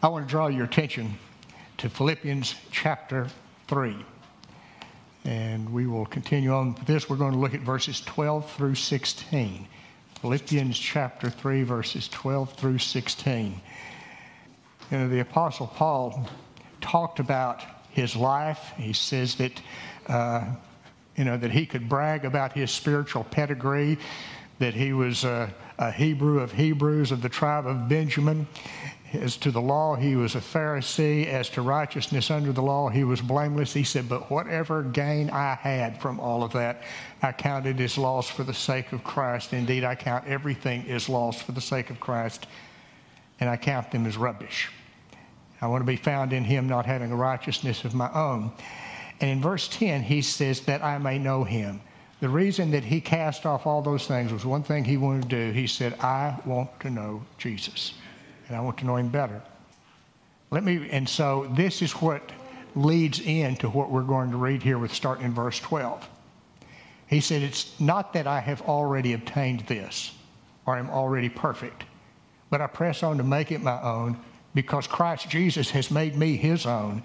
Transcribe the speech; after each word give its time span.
I 0.00 0.06
want 0.06 0.28
to 0.28 0.30
draw 0.30 0.46
your 0.46 0.64
attention 0.64 1.18
to 1.78 1.90
Philippians 1.90 2.54
chapter 2.70 3.26
3. 3.66 3.96
And 5.24 5.72
we 5.72 5.88
will 5.88 6.06
continue 6.06 6.52
on 6.52 6.74
with 6.74 6.86
this. 6.86 7.10
We're 7.10 7.16
going 7.16 7.32
to 7.32 7.38
look 7.38 7.52
at 7.52 7.62
verses 7.62 8.00
12 8.02 8.48
through 8.52 8.76
16. 8.76 9.66
Philippians 10.20 10.78
chapter 10.78 11.28
3, 11.28 11.64
verses 11.64 12.06
12 12.06 12.52
through 12.52 12.78
16. 12.78 13.60
You 14.92 14.98
know, 14.98 15.08
the 15.08 15.18
Apostle 15.18 15.66
Paul 15.66 16.28
talked 16.80 17.18
about 17.18 17.64
his 17.90 18.14
life. 18.14 18.74
He 18.76 18.92
says 18.92 19.34
that, 19.34 19.60
uh, 20.06 20.44
you 21.16 21.24
know, 21.24 21.36
that 21.36 21.50
he 21.50 21.66
could 21.66 21.88
brag 21.88 22.24
about 22.24 22.52
his 22.52 22.70
spiritual 22.70 23.24
pedigree, 23.24 23.98
that 24.60 24.74
he 24.74 24.92
was 24.92 25.24
a, 25.24 25.52
a 25.76 25.90
Hebrew 25.90 26.38
of 26.38 26.52
Hebrews 26.52 27.10
of 27.10 27.20
the 27.20 27.28
tribe 27.28 27.66
of 27.66 27.88
Benjamin. 27.88 28.46
As 29.14 29.38
to 29.38 29.50
the 29.50 29.60
law, 29.60 29.96
he 29.96 30.16
was 30.16 30.34
a 30.34 30.40
Pharisee. 30.40 31.26
As 31.26 31.48
to 31.50 31.62
righteousness 31.62 32.30
under 32.30 32.52
the 32.52 32.60
law, 32.62 32.90
he 32.90 33.04
was 33.04 33.22
blameless. 33.22 33.72
He 33.72 33.84
said, 33.84 34.06
But 34.06 34.30
whatever 34.30 34.82
gain 34.82 35.30
I 35.30 35.54
had 35.54 36.00
from 36.00 36.20
all 36.20 36.42
of 36.42 36.52
that, 36.52 36.82
I 37.22 37.32
counted 37.32 37.80
as 37.80 37.96
loss 37.96 38.28
for 38.28 38.44
the 38.44 38.52
sake 38.52 38.92
of 38.92 39.02
Christ. 39.04 39.54
Indeed, 39.54 39.82
I 39.82 39.94
count 39.94 40.26
everything 40.26 40.86
as 40.90 41.08
loss 41.08 41.40
for 41.40 41.52
the 41.52 41.60
sake 41.60 41.88
of 41.88 41.98
Christ, 42.00 42.46
and 43.40 43.48
I 43.48 43.56
count 43.56 43.90
them 43.90 44.04
as 44.04 44.18
rubbish. 44.18 44.68
I 45.62 45.68
want 45.68 45.80
to 45.80 45.86
be 45.86 45.96
found 45.96 46.34
in 46.34 46.44
him, 46.44 46.68
not 46.68 46.84
having 46.84 47.10
a 47.10 47.16
righteousness 47.16 47.84
of 47.84 47.94
my 47.94 48.12
own. 48.12 48.52
And 49.20 49.30
in 49.30 49.40
verse 49.40 49.68
10, 49.68 50.02
he 50.02 50.20
says, 50.20 50.60
That 50.60 50.84
I 50.84 50.98
may 50.98 51.18
know 51.18 51.44
him. 51.44 51.80
The 52.20 52.28
reason 52.28 52.72
that 52.72 52.84
he 52.84 53.00
cast 53.00 53.46
off 53.46 53.66
all 53.66 53.80
those 53.80 54.06
things 54.06 54.34
was 54.34 54.44
one 54.44 54.62
thing 54.62 54.84
he 54.84 54.98
wanted 54.98 55.30
to 55.30 55.46
do. 55.46 55.52
He 55.52 55.66
said, 55.66 55.94
I 56.00 56.38
want 56.44 56.78
to 56.80 56.90
know 56.90 57.22
Jesus 57.38 57.94
and 58.48 58.56
I 58.56 58.60
want 58.60 58.78
to 58.78 58.86
know 58.86 58.96
him 58.96 59.08
better. 59.08 59.40
Let 60.50 60.64
me, 60.64 60.88
and 60.90 61.08
so 61.08 61.50
this 61.54 61.82
is 61.82 61.92
what 61.92 62.32
leads 62.74 63.20
into 63.20 63.68
what 63.68 63.90
we're 63.90 64.02
going 64.02 64.30
to 64.30 64.36
read 64.36 64.62
here 64.62 64.78
with 64.78 64.92
starting 64.92 65.26
in 65.26 65.34
verse 65.34 65.60
12. 65.60 66.08
He 67.06 67.20
said, 67.20 67.42
It's 67.42 67.78
not 67.78 68.12
that 68.14 68.26
I 68.26 68.40
have 68.40 68.62
already 68.62 69.12
obtained 69.12 69.60
this 69.60 70.12
or 70.66 70.76
am 70.76 70.90
already 70.90 71.28
perfect, 71.28 71.84
but 72.50 72.60
I 72.60 72.66
press 72.66 73.02
on 73.02 73.18
to 73.18 73.24
make 73.24 73.52
it 73.52 73.62
my 73.62 73.80
own 73.82 74.18
because 74.54 74.86
Christ 74.86 75.28
Jesus 75.28 75.70
has 75.70 75.90
made 75.90 76.16
me 76.16 76.36
his 76.36 76.66
own. 76.66 77.02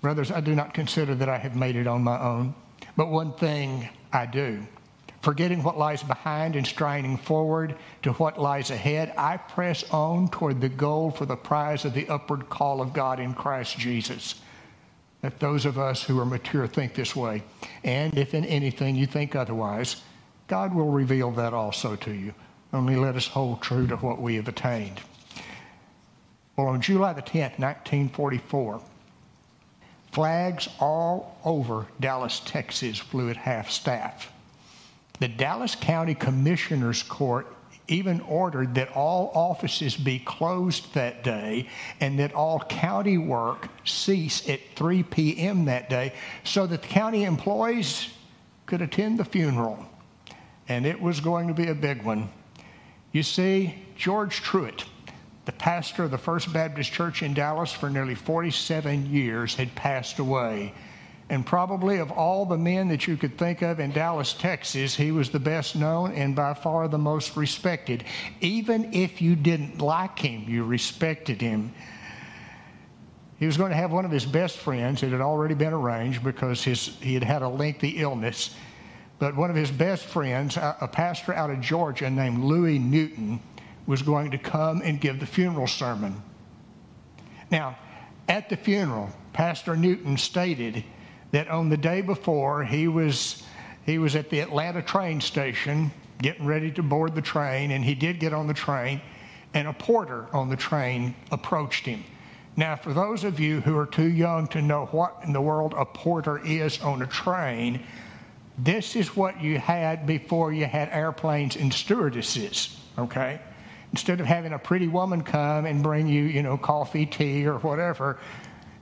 Brothers, 0.00 0.30
I 0.30 0.40
do 0.40 0.54
not 0.54 0.74
consider 0.74 1.14
that 1.14 1.28
I 1.28 1.38
have 1.38 1.56
made 1.56 1.76
it 1.76 1.86
on 1.86 2.02
my 2.02 2.20
own, 2.20 2.54
but 2.96 3.08
one 3.08 3.32
thing 3.32 3.88
I 4.12 4.26
do 4.26 4.66
Forgetting 5.26 5.64
what 5.64 5.76
lies 5.76 6.04
behind 6.04 6.54
and 6.54 6.64
striding 6.64 7.16
forward 7.16 7.74
to 8.02 8.12
what 8.12 8.40
lies 8.40 8.70
ahead, 8.70 9.12
I 9.18 9.38
press 9.38 9.82
on 9.90 10.28
toward 10.28 10.60
the 10.60 10.68
goal 10.68 11.10
for 11.10 11.26
the 11.26 11.34
prize 11.34 11.84
of 11.84 11.94
the 11.94 12.08
upward 12.08 12.48
call 12.48 12.80
of 12.80 12.92
God 12.92 13.18
in 13.18 13.34
Christ 13.34 13.76
Jesus. 13.76 14.36
Let 15.24 15.40
those 15.40 15.66
of 15.66 15.78
us 15.78 16.04
who 16.04 16.20
are 16.20 16.24
mature 16.24 16.68
think 16.68 16.94
this 16.94 17.16
way. 17.16 17.42
And 17.82 18.16
if 18.16 18.34
in 18.34 18.44
anything 18.44 18.94
you 18.94 19.06
think 19.06 19.34
otherwise, 19.34 20.00
God 20.46 20.72
will 20.72 20.92
reveal 20.92 21.32
that 21.32 21.52
also 21.52 21.96
to 21.96 22.12
you. 22.12 22.32
Only 22.72 22.94
let 22.94 23.16
us 23.16 23.26
hold 23.26 23.62
true 23.62 23.88
to 23.88 23.96
what 23.96 24.22
we 24.22 24.36
have 24.36 24.46
attained. 24.46 25.00
Well, 26.54 26.68
on 26.68 26.80
July 26.80 27.14
the 27.14 27.22
10th, 27.22 27.58
1944, 27.58 28.80
flags 30.12 30.68
all 30.78 31.36
over 31.44 31.88
Dallas, 31.98 32.40
Texas 32.44 33.00
flew 33.00 33.28
at 33.28 33.36
half 33.36 33.72
staff. 33.72 34.30
The 35.18 35.28
Dallas 35.28 35.74
County 35.74 36.14
Commissioner's 36.14 37.02
Court 37.02 37.46
even 37.88 38.20
ordered 38.22 38.74
that 38.74 38.90
all 38.92 39.30
offices 39.34 39.96
be 39.96 40.18
closed 40.18 40.92
that 40.94 41.22
day 41.22 41.68
and 42.00 42.18
that 42.18 42.34
all 42.34 42.60
county 42.60 43.16
work 43.16 43.68
cease 43.84 44.48
at 44.48 44.60
3 44.74 45.04
p.m. 45.04 45.66
that 45.66 45.88
day 45.88 46.12
so 46.44 46.66
that 46.66 46.82
the 46.82 46.88
county 46.88 47.24
employees 47.24 48.08
could 48.66 48.82
attend 48.82 49.18
the 49.18 49.24
funeral. 49.24 49.78
And 50.68 50.84
it 50.84 51.00
was 51.00 51.20
going 51.20 51.46
to 51.48 51.54
be 51.54 51.68
a 51.68 51.74
big 51.74 52.02
one. 52.02 52.28
You 53.12 53.22
see, 53.22 53.74
George 53.96 54.42
Truett, 54.42 54.84
the 55.44 55.52
pastor 55.52 56.02
of 56.02 56.10
the 56.10 56.18
First 56.18 56.52
Baptist 56.52 56.92
Church 56.92 57.22
in 57.22 57.34
Dallas 57.34 57.72
for 57.72 57.88
nearly 57.88 58.16
47 58.16 59.06
years, 59.06 59.54
had 59.54 59.72
passed 59.76 60.18
away. 60.18 60.74
And 61.28 61.44
probably 61.44 61.98
of 61.98 62.12
all 62.12 62.46
the 62.46 62.56
men 62.56 62.88
that 62.88 63.08
you 63.08 63.16
could 63.16 63.36
think 63.36 63.60
of 63.62 63.80
in 63.80 63.90
Dallas, 63.90 64.32
Texas, 64.32 64.94
he 64.94 65.10
was 65.10 65.30
the 65.30 65.40
best 65.40 65.74
known 65.74 66.12
and 66.12 66.36
by 66.36 66.54
far 66.54 66.86
the 66.86 66.98
most 66.98 67.36
respected. 67.36 68.04
Even 68.40 68.94
if 68.94 69.20
you 69.20 69.34
didn't 69.34 69.80
like 69.80 70.18
him, 70.20 70.44
you 70.46 70.64
respected 70.64 71.40
him. 71.40 71.74
He 73.38 73.46
was 73.46 73.56
going 73.56 73.70
to 73.70 73.76
have 73.76 73.90
one 73.90 74.04
of 74.04 74.12
his 74.12 74.24
best 74.24 74.58
friends. 74.58 75.02
It 75.02 75.10
had 75.10 75.20
already 75.20 75.54
been 75.54 75.72
arranged 75.72 76.22
because 76.22 76.62
his, 76.62 76.96
he 77.00 77.14
had 77.14 77.24
had 77.24 77.42
a 77.42 77.48
lengthy 77.48 77.98
illness. 77.98 78.54
But 79.18 79.34
one 79.34 79.50
of 79.50 79.56
his 79.56 79.70
best 79.70 80.04
friends, 80.04 80.56
a 80.56 80.88
pastor 80.90 81.34
out 81.34 81.50
of 81.50 81.60
Georgia 81.60 82.08
named 82.08 82.44
Louis 82.44 82.78
Newton, 82.78 83.40
was 83.86 84.02
going 84.02 84.30
to 84.30 84.38
come 84.38 84.80
and 84.82 85.00
give 85.00 85.20
the 85.20 85.26
funeral 85.26 85.66
sermon. 85.66 86.22
Now, 87.50 87.78
at 88.28 88.48
the 88.48 88.56
funeral, 88.56 89.10
Pastor 89.32 89.76
Newton 89.76 90.16
stated 90.16 90.84
that 91.36 91.48
on 91.48 91.68
the 91.68 91.76
day 91.76 92.00
before 92.00 92.64
he 92.64 92.88
was 92.88 93.42
he 93.84 93.98
was 93.98 94.16
at 94.16 94.30
the 94.30 94.40
Atlanta 94.40 94.80
train 94.80 95.20
station 95.20 95.90
getting 96.22 96.46
ready 96.46 96.70
to 96.70 96.82
board 96.82 97.14
the 97.14 97.20
train, 97.20 97.72
and 97.72 97.84
he 97.84 97.94
did 97.94 98.18
get 98.18 98.32
on 98.32 98.46
the 98.46 98.54
train, 98.54 99.02
and 99.52 99.68
a 99.68 99.72
porter 99.74 100.26
on 100.32 100.48
the 100.48 100.56
train 100.56 101.14
approached 101.30 101.84
him. 101.84 102.02
Now, 102.56 102.74
for 102.74 102.94
those 102.94 103.22
of 103.22 103.38
you 103.38 103.60
who 103.60 103.76
are 103.76 103.84
too 103.84 104.08
young 104.08 104.46
to 104.48 104.62
know 104.62 104.86
what 104.92 105.18
in 105.24 105.34
the 105.34 105.42
world 105.42 105.74
a 105.76 105.84
porter 105.84 106.38
is 106.38 106.80
on 106.80 107.02
a 107.02 107.06
train, 107.06 107.82
this 108.56 108.96
is 108.96 109.14
what 109.14 109.38
you 109.38 109.58
had 109.58 110.06
before 110.06 110.54
you 110.54 110.64
had 110.64 110.88
airplanes 110.88 111.54
and 111.54 111.70
stewardesses, 111.70 112.80
okay? 112.98 113.40
Instead 113.92 114.20
of 114.20 114.26
having 114.26 114.54
a 114.54 114.58
pretty 114.58 114.88
woman 114.88 115.22
come 115.22 115.66
and 115.66 115.82
bring 115.82 116.08
you, 116.08 116.24
you 116.24 116.42
know, 116.42 116.56
coffee, 116.56 117.04
tea, 117.04 117.46
or 117.46 117.58
whatever, 117.58 118.18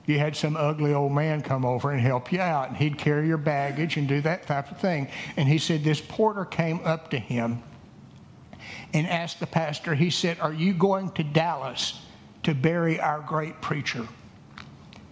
you 0.07 0.19
had 0.19 0.35
some 0.35 0.55
ugly 0.55 0.93
old 0.93 1.11
man 1.11 1.41
come 1.41 1.65
over 1.65 1.91
and 1.91 2.01
help 2.01 2.31
you 2.31 2.39
out, 2.39 2.69
and 2.69 2.77
he'd 2.77 2.97
carry 2.97 3.27
your 3.27 3.37
baggage 3.37 3.97
and 3.97 4.07
do 4.07 4.21
that 4.21 4.45
type 4.45 4.71
of 4.71 4.79
thing. 4.79 5.07
And 5.37 5.47
he 5.47 5.57
said 5.57 5.83
this 5.83 6.01
porter 6.01 6.45
came 6.45 6.79
up 6.83 7.09
to 7.11 7.19
him 7.19 7.61
and 8.93 9.07
asked 9.07 9.39
the 9.39 9.47
pastor, 9.47 9.95
he 9.95 10.09
said, 10.09 10.39
Are 10.39 10.53
you 10.53 10.73
going 10.73 11.11
to 11.11 11.23
Dallas 11.23 12.01
to 12.43 12.53
bury 12.53 12.99
our 12.99 13.19
great 13.21 13.61
preacher? 13.61 14.07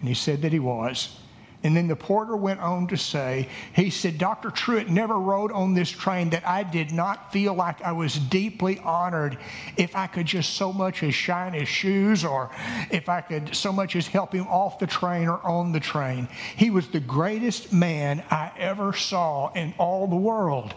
And 0.00 0.08
he 0.08 0.14
said 0.14 0.42
that 0.42 0.52
he 0.52 0.58
was. 0.58 1.18
And 1.64 1.74
then 1.74 1.88
the 1.88 1.96
porter 1.96 2.36
went 2.36 2.60
on 2.60 2.86
to 2.88 2.96
say, 2.98 3.48
he 3.72 3.88
said, 3.88 4.18
Dr. 4.18 4.50
Truett 4.50 4.90
never 4.90 5.18
rode 5.18 5.50
on 5.50 5.72
this 5.72 5.88
train 5.88 6.28
that 6.30 6.46
I 6.46 6.62
did 6.62 6.92
not 6.92 7.32
feel 7.32 7.54
like 7.54 7.80
I 7.80 7.92
was 7.92 8.18
deeply 8.18 8.78
honored 8.80 9.38
if 9.78 9.96
I 9.96 10.06
could 10.06 10.26
just 10.26 10.54
so 10.54 10.74
much 10.74 11.02
as 11.02 11.14
shine 11.14 11.54
his 11.54 11.66
shoes 11.66 12.22
or 12.22 12.50
if 12.90 13.08
I 13.08 13.22
could 13.22 13.56
so 13.56 13.72
much 13.72 13.96
as 13.96 14.06
help 14.06 14.34
him 14.34 14.46
off 14.46 14.78
the 14.78 14.86
train 14.86 15.26
or 15.26 15.40
on 15.42 15.72
the 15.72 15.80
train. 15.80 16.28
He 16.54 16.68
was 16.68 16.88
the 16.88 17.00
greatest 17.00 17.72
man 17.72 18.22
I 18.30 18.52
ever 18.58 18.92
saw 18.92 19.50
in 19.54 19.72
all 19.78 20.06
the 20.06 20.16
world. 20.16 20.74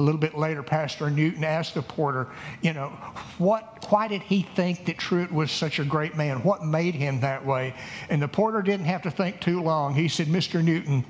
A 0.00 0.02
little 0.02 0.18
bit 0.18 0.34
later, 0.34 0.62
Pastor 0.62 1.10
Newton 1.10 1.44
asked 1.44 1.74
the 1.74 1.82
porter, 1.82 2.28
you 2.62 2.72
know, 2.72 2.88
what, 3.36 3.84
why 3.90 4.08
did 4.08 4.22
he 4.22 4.40
think 4.56 4.86
that 4.86 4.96
Truett 4.96 5.30
was 5.30 5.50
such 5.50 5.78
a 5.78 5.84
great 5.84 6.16
man? 6.16 6.42
What 6.42 6.64
made 6.64 6.94
him 6.94 7.20
that 7.20 7.44
way? 7.44 7.74
And 8.08 8.22
the 8.22 8.26
porter 8.26 8.62
didn't 8.62 8.86
have 8.86 9.02
to 9.02 9.10
think 9.10 9.42
too 9.42 9.60
long. 9.60 9.94
He 9.94 10.08
said, 10.08 10.28
Mr. 10.28 10.64
Newton, 10.64 11.04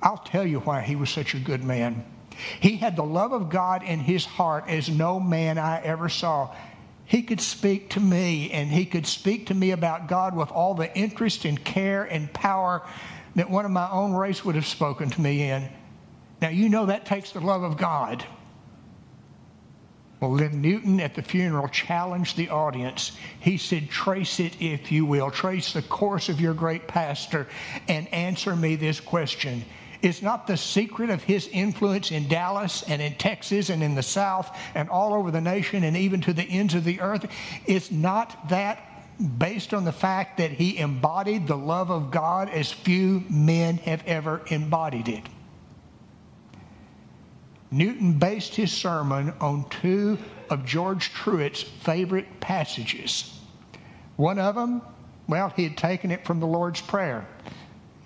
I'll 0.00 0.16
tell 0.16 0.46
you 0.46 0.60
why 0.60 0.80
he 0.80 0.96
was 0.96 1.10
such 1.10 1.34
a 1.34 1.38
good 1.38 1.62
man. 1.62 2.06
He 2.58 2.78
had 2.78 2.96
the 2.96 3.04
love 3.04 3.32
of 3.34 3.50
God 3.50 3.82
in 3.82 4.00
his 4.00 4.24
heart 4.24 4.64
as 4.66 4.88
no 4.88 5.20
man 5.20 5.58
I 5.58 5.82
ever 5.82 6.08
saw. 6.08 6.54
He 7.04 7.20
could 7.20 7.42
speak 7.42 7.90
to 7.90 8.00
me, 8.00 8.50
and 8.50 8.70
he 8.70 8.86
could 8.86 9.06
speak 9.06 9.48
to 9.48 9.54
me 9.54 9.72
about 9.72 10.08
God 10.08 10.34
with 10.34 10.50
all 10.50 10.72
the 10.72 10.96
interest 10.96 11.44
and 11.44 11.62
care 11.62 12.04
and 12.04 12.32
power 12.32 12.80
that 13.36 13.50
one 13.50 13.66
of 13.66 13.70
my 13.70 13.90
own 13.90 14.14
race 14.14 14.42
would 14.42 14.54
have 14.54 14.66
spoken 14.66 15.10
to 15.10 15.20
me 15.20 15.50
in. 15.50 15.68
Now, 16.42 16.48
you 16.48 16.68
know 16.68 16.86
that 16.86 17.06
takes 17.06 17.30
the 17.30 17.40
love 17.40 17.62
of 17.62 17.76
God. 17.76 18.24
Well, 20.20 20.34
then 20.34 20.60
Newton 20.60 21.00
at 21.00 21.14
the 21.14 21.22
funeral 21.22 21.68
challenged 21.68 22.36
the 22.36 22.50
audience. 22.50 23.12
He 23.38 23.56
said, 23.56 23.88
Trace 23.88 24.40
it, 24.40 24.60
if 24.60 24.90
you 24.90 25.06
will. 25.06 25.30
Trace 25.30 25.72
the 25.72 25.82
course 25.82 26.28
of 26.28 26.40
your 26.40 26.52
great 26.52 26.88
pastor 26.88 27.46
and 27.86 28.12
answer 28.12 28.56
me 28.56 28.74
this 28.74 28.98
question. 28.98 29.64
Is 30.02 30.20
not 30.20 30.48
the 30.48 30.56
secret 30.56 31.10
of 31.10 31.22
his 31.22 31.46
influence 31.52 32.10
in 32.10 32.26
Dallas 32.26 32.82
and 32.88 33.00
in 33.00 33.14
Texas 33.14 33.70
and 33.70 33.80
in 33.80 33.94
the 33.94 34.02
South 34.02 34.56
and 34.74 34.88
all 34.90 35.14
over 35.14 35.30
the 35.30 35.40
nation 35.40 35.84
and 35.84 35.96
even 35.96 36.20
to 36.22 36.32
the 36.32 36.42
ends 36.42 36.74
of 36.74 36.82
the 36.82 37.00
earth? 37.00 37.24
Is 37.66 37.92
not 37.92 38.48
that 38.48 38.82
based 39.38 39.72
on 39.72 39.84
the 39.84 39.92
fact 39.92 40.38
that 40.38 40.50
he 40.50 40.78
embodied 40.78 41.46
the 41.46 41.56
love 41.56 41.92
of 41.92 42.10
God 42.10 42.48
as 42.48 42.72
few 42.72 43.22
men 43.30 43.76
have 43.78 44.02
ever 44.06 44.40
embodied 44.48 45.08
it? 45.08 45.22
Newton 47.72 48.12
based 48.12 48.54
his 48.54 48.70
sermon 48.70 49.32
on 49.40 49.68
two 49.70 50.18
of 50.50 50.66
George 50.66 51.10
Truett's 51.12 51.62
favorite 51.62 52.38
passages. 52.38 53.40
One 54.16 54.38
of 54.38 54.54
them, 54.54 54.82
well, 55.26 55.48
he 55.56 55.64
had 55.64 55.78
taken 55.78 56.10
it 56.10 56.26
from 56.26 56.38
the 56.38 56.46
Lord's 56.46 56.82
Prayer, 56.82 57.26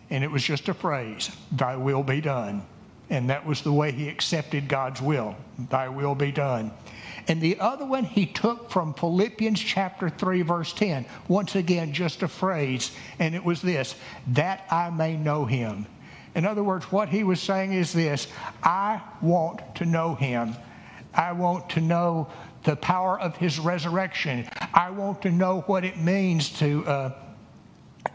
and 0.08 0.22
it 0.22 0.30
was 0.30 0.44
just 0.44 0.68
a 0.68 0.74
phrase, 0.74 1.30
Thy 1.50 1.76
will 1.76 2.04
be 2.04 2.20
done. 2.20 2.62
And 3.10 3.30
that 3.30 3.44
was 3.44 3.62
the 3.62 3.72
way 3.72 3.92
he 3.92 4.08
accepted 4.08 4.68
God's 4.68 5.02
will, 5.02 5.36
Thy 5.70 5.88
will 5.88 6.14
be 6.14 6.30
done. 6.30 6.72
And 7.28 7.40
the 7.40 7.58
other 7.58 7.84
one 7.84 8.04
he 8.04 8.26
took 8.26 8.70
from 8.70 8.94
Philippians 8.94 9.58
chapter 9.58 10.08
3, 10.08 10.42
verse 10.42 10.72
10. 10.72 11.06
Once 11.26 11.56
again, 11.56 11.92
just 11.92 12.22
a 12.22 12.28
phrase, 12.28 12.92
and 13.18 13.34
it 13.34 13.44
was 13.44 13.62
this 13.62 13.96
that 14.28 14.64
I 14.70 14.90
may 14.90 15.16
know 15.16 15.44
him. 15.44 15.86
In 16.36 16.44
other 16.44 16.62
words, 16.62 16.92
what 16.92 17.08
he 17.08 17.24
was 17.24 17.40
saying 17.40 17.72
is 17.72 17.92
this 17.92 18.28
I 18.62 19.00
want 19.20 19.62
to 19.76 19.86
know 19.86 20.14
him. 20.14 20.54
I 21.14 21.32
want 21.32 21.70
to 21.70 21.80
know 21.80 22.28
the 22.62 22.76
power 22.76 23.18
of 23.18 23.36
his 23.36 23.58
resurrection. 23.58 24.46
I 24.74 24.90
want 24.90 25.22
to 25.22 25.30
know 25.30 25.62
what 25.62 25.84
it 25.84 25.96
means 25.96 26.50
to. 26.58 26.86
Uh, 26.86 27.12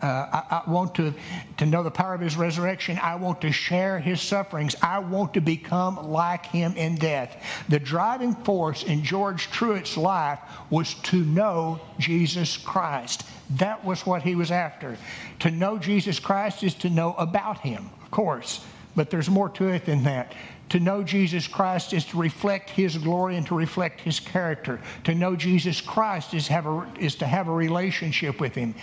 uh, 0.01 0.05
I, 0.05 0.61
I, 0.65 0.69
want 0.69 0.95
to, 0.95 1.13
to 1.57 1.65
know 1.65 1.83
the 1.83 1.91
power 1.91 2.13
of 2.13 2.21
his 2.21 2.37
resurrection. 2.37 2.97
I 3.01 3.15
want 3.15 3.41
to 3.41 3.51
share 3.51 3.99
his 3.99 4.21
sufferings. 4.21 4.73
I 4.81 4.99
want 4.99 5.33
to 5.33 5.41
become 5.41 6.11
like 6.11 6.45
him 6.45 6.75
in 6.77 6.95
death. 6.95 7.43
The 7.67 7.77
driving 7.79 8.33
force 8.33 8.83
in 8.83 9.03
George 9.03 9.51
Truett's 9.51 9.97
life 9.97 10.39
was 10.69 10.93
to 10.93 11.25
know 11.25 11.81
Jesus 11.99 12.55
Christ. 12.55 13.23
That 13.57 13.83
was 13.83 14.05
what 14.05 14.21
he 14.21 14.35
was 14.35 14.49
after. 14.49 14.97
To 15.39 15.51
know 15.51 15.77
Jesus 15.77 16.19
Christ 16.19 16.63
is 16.63 16.73
to 16.75 16.89
know 16.89 17.13
about 17.15 17.59
him, 17.59 17.89
course, 18.11 18.63
but 18.95 19.09
there's 19.09 19.29
more 19.29 19.49
to 19.49 19.69
it 19.69 19.85
than 19.85 20.03
that. 20.03 20.33
To 20.71 20.79
know 20.79 21.03
Jesus 21.03 21.49
Christ 21.49 21.91
is 21.91 22.05
to 22.05 22.17
reflect 22.17 22.69
His 22.69 22.97
glory 22.97 23.35
and 23.35 23.45
to 23.47 23.55
reflect 23.55 23.99
His 23.99 24.21
character. 24.21 24.79
To 25.03 25.13
know 25.13 25.35
Jesus 25.35 25.81
Christ 25.81 26.33
is, 26.33 26.47
have 26.47 26.65
a, 26.65 26.89
is 26.97 27.15
to 27.15 27.27
have 27.27 27.49
a 27.49 27.51
relationship 27.51 28.39
with 28.39 28.55
Him. 28.55 28.73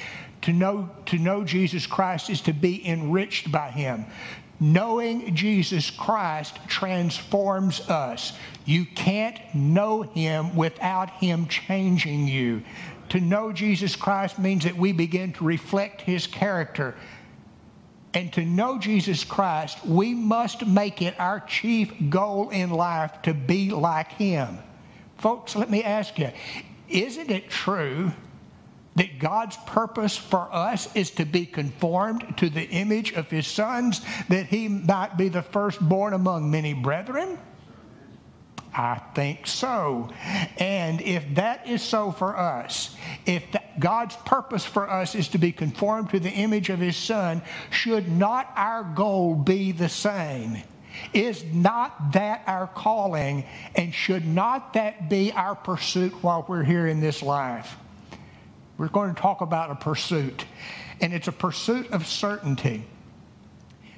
To 0.43 0.53
know, 0.53 0.91
to 1.07 1.17
know 1.17 1.45
Jesus 1.45 1.87
Christ 1.87 2.29
is 2.29 2.43
to 2.43 2.53
be 2.53 2.87
enriched 2.87 3.51
by 3.51 3.71
Him. 3.71 4.05
Knowing 4.61 5.35
Jesus 5.35 5.89
Christ 5.89 6.59
transforms 6.67 7.81
us. 7.89 8.35
You 8.67 8.85
can't 8.85 9.39
know 9.55 10.03
Him 10.03 10.55
without 10.57 11.09
Him 11.09 11.47
changing 11.47 12.29
you. 12.29 12.63
To 13.11 13.21
know 13.21 13.51
Jesus 13.51 13.97
Christ 13.97 14.39
means 14.39 14.65
that 14.65 14.77
we 14.77 14.93
begin 14.93 15.33
to 15.35 15.45
reflect 15.45 16.03
His 16.03 16.27
character 16.27 16.97
and 18.19 18.33
to 18.33 18.45
know 18.45 18.81
Jesus 18.81 19.23
Christ, 19.23 19.87
we 19.87 20.13
must 20.13 20.67
make 20.67 21.03
it 21.03 21.15
our 21.21 21.39
chief 21.39 21.93
goal 22.11 22.51
in 22.51 22.69
life 22.69 23.23
to 23.23 23.33
be 23.33 23.71
like 23.71 24.11
Him. 24.11 24.59
Folks, 25.19 25.55
let 25.55 25.71
me 25.71 25.85
ask 25.85 26.19
you 26.19 26.33
isn't 26.89 27.31
it 27.31 27.49
true 27.49 28.11
that 28.97 29.21
God's 29.21 29.57
purpose 29.67 30.17
for 30.17 30.53
us 30.53 30.89
is 30.97 31.13
to 31.13 31.25
be 31.25 31.47
conformed 31.47 32.35
to 32.39 32.51
the 32.51 32.69
image 32.71 33.13
of 33.13 33.31
His 33.31 33.47
sons, 33.47 34.01
that 34.29 34.47
He 34.47 34.67
might 34.67 35.17
be 35.17 35.29
the 35.29 35.43
firstborn 35.43 36.13
among 36.13 36.51
many 36.51 36.75
brethren? 36.75 37.39
I 38.75 39.01
think 39.15 39.47
so. 39.47 40.11
And 40.59 41.01
if 41.03 41.25
that 41.37 41.69
is 41.69 41.83
so 41.83 42.11
for 42.11 42.37
us, 42.37 42.97
if 43.27 43.45
God's 43.79 44.17
purpose 44.17 44.65
for 44.65 44.89
us 44.89 45.15
is 45.15 45.29
to 45.29 45.39
be 45.39 45.53
conformed 45.53 46.11
to 46.11 46.21
the 46.21 46.31
image 46.31 46.71
of 46.71 46.79
His 46.79 46.97
Son, 46.97 47.43
should 47.71 48.11
not 48.11 48.51
our 48.57 48.85
goal 48.85 49.35
be 49.35 49.73
the 49.73 49.89
same? 49.89 50.59
Is 51.13 51.45
not 51.45 52.13
that 52.13 52.43
our 52.47 52.67
calling, 52.67 53.45
and 53.75 53.95
should 53.95 54.27
not 54.27 54.73
that 54.73 55.09
be 55.09 55.33
our 55.33 55.55
pursuit 55.55 56.13
while 56.23 56.45
we're 56.49 56.65
here 56.65 56.87
in 56.87 57.01
this 57.01 57.23
life? 57.23 57.77
We're 58.79 58.89
going 58.89 59.15
to 59.15 59.21
talk 59.21 59.41
about 59.41 59.71
a 59.71 59.75
pursuit, 59.75 60.45
and 61.01 61.13
it's 61.13 61.29
a 61.29 61.33
pursuit 61.33 61.91
of 61.93 62.07
certainty. 62.07 62.85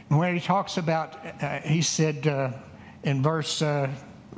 And 0.09 0.19
where 0.19 0.33
he 0.33 0.41
talks 0.41 0.77
about, 0.77 1.17
uh, 1.43 1.61
he 1.61 1.83
said 1.83 2.27
uh, 2.27 2.51
in 3.03 3.23
verse. 3.23 3.63
Uh, 3.63 3.91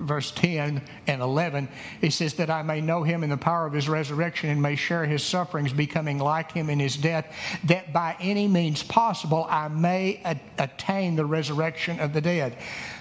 verse 0.02 0.30
10 0.32 0.82
and 1.06 1.22
11, 1.22 1.68
he 2.00 2.10
says, 2.10 2.34
That 2.34 2.50
I 2.50 2.62
may 2.62 2.80
know 2.80 3.02
him 3.02 3.24
in 3.24 3.30
the 3.30 3.36
power 3.36 3.66
of 3.66 3.72
his 3.72 3.88
resurrection 3.88 4.50
and 4.50 4.60
may 4.60 4.76
share 4.76 5.04
his 5.04 5.22
sufferings, 5.22 5.72
becoming 5.72 6.18
like 6.18 6.52
him 6.52 6.70
in 6.70 6.78
his 6.78 6.96
death, 6.96 7.34
that 7.64 7.92
by 7.92 8.16
any 8.20 8.48
means 8.48 8.82
possible 8.82 9.46
I 9.48 9.68
may 9.68 10.20
attain 10.58 11.16
the 11.16 11.24
resurrection 11.24 12.00
of 12.00 12.12
the 12.12 12.20
dead. 12.20 12.56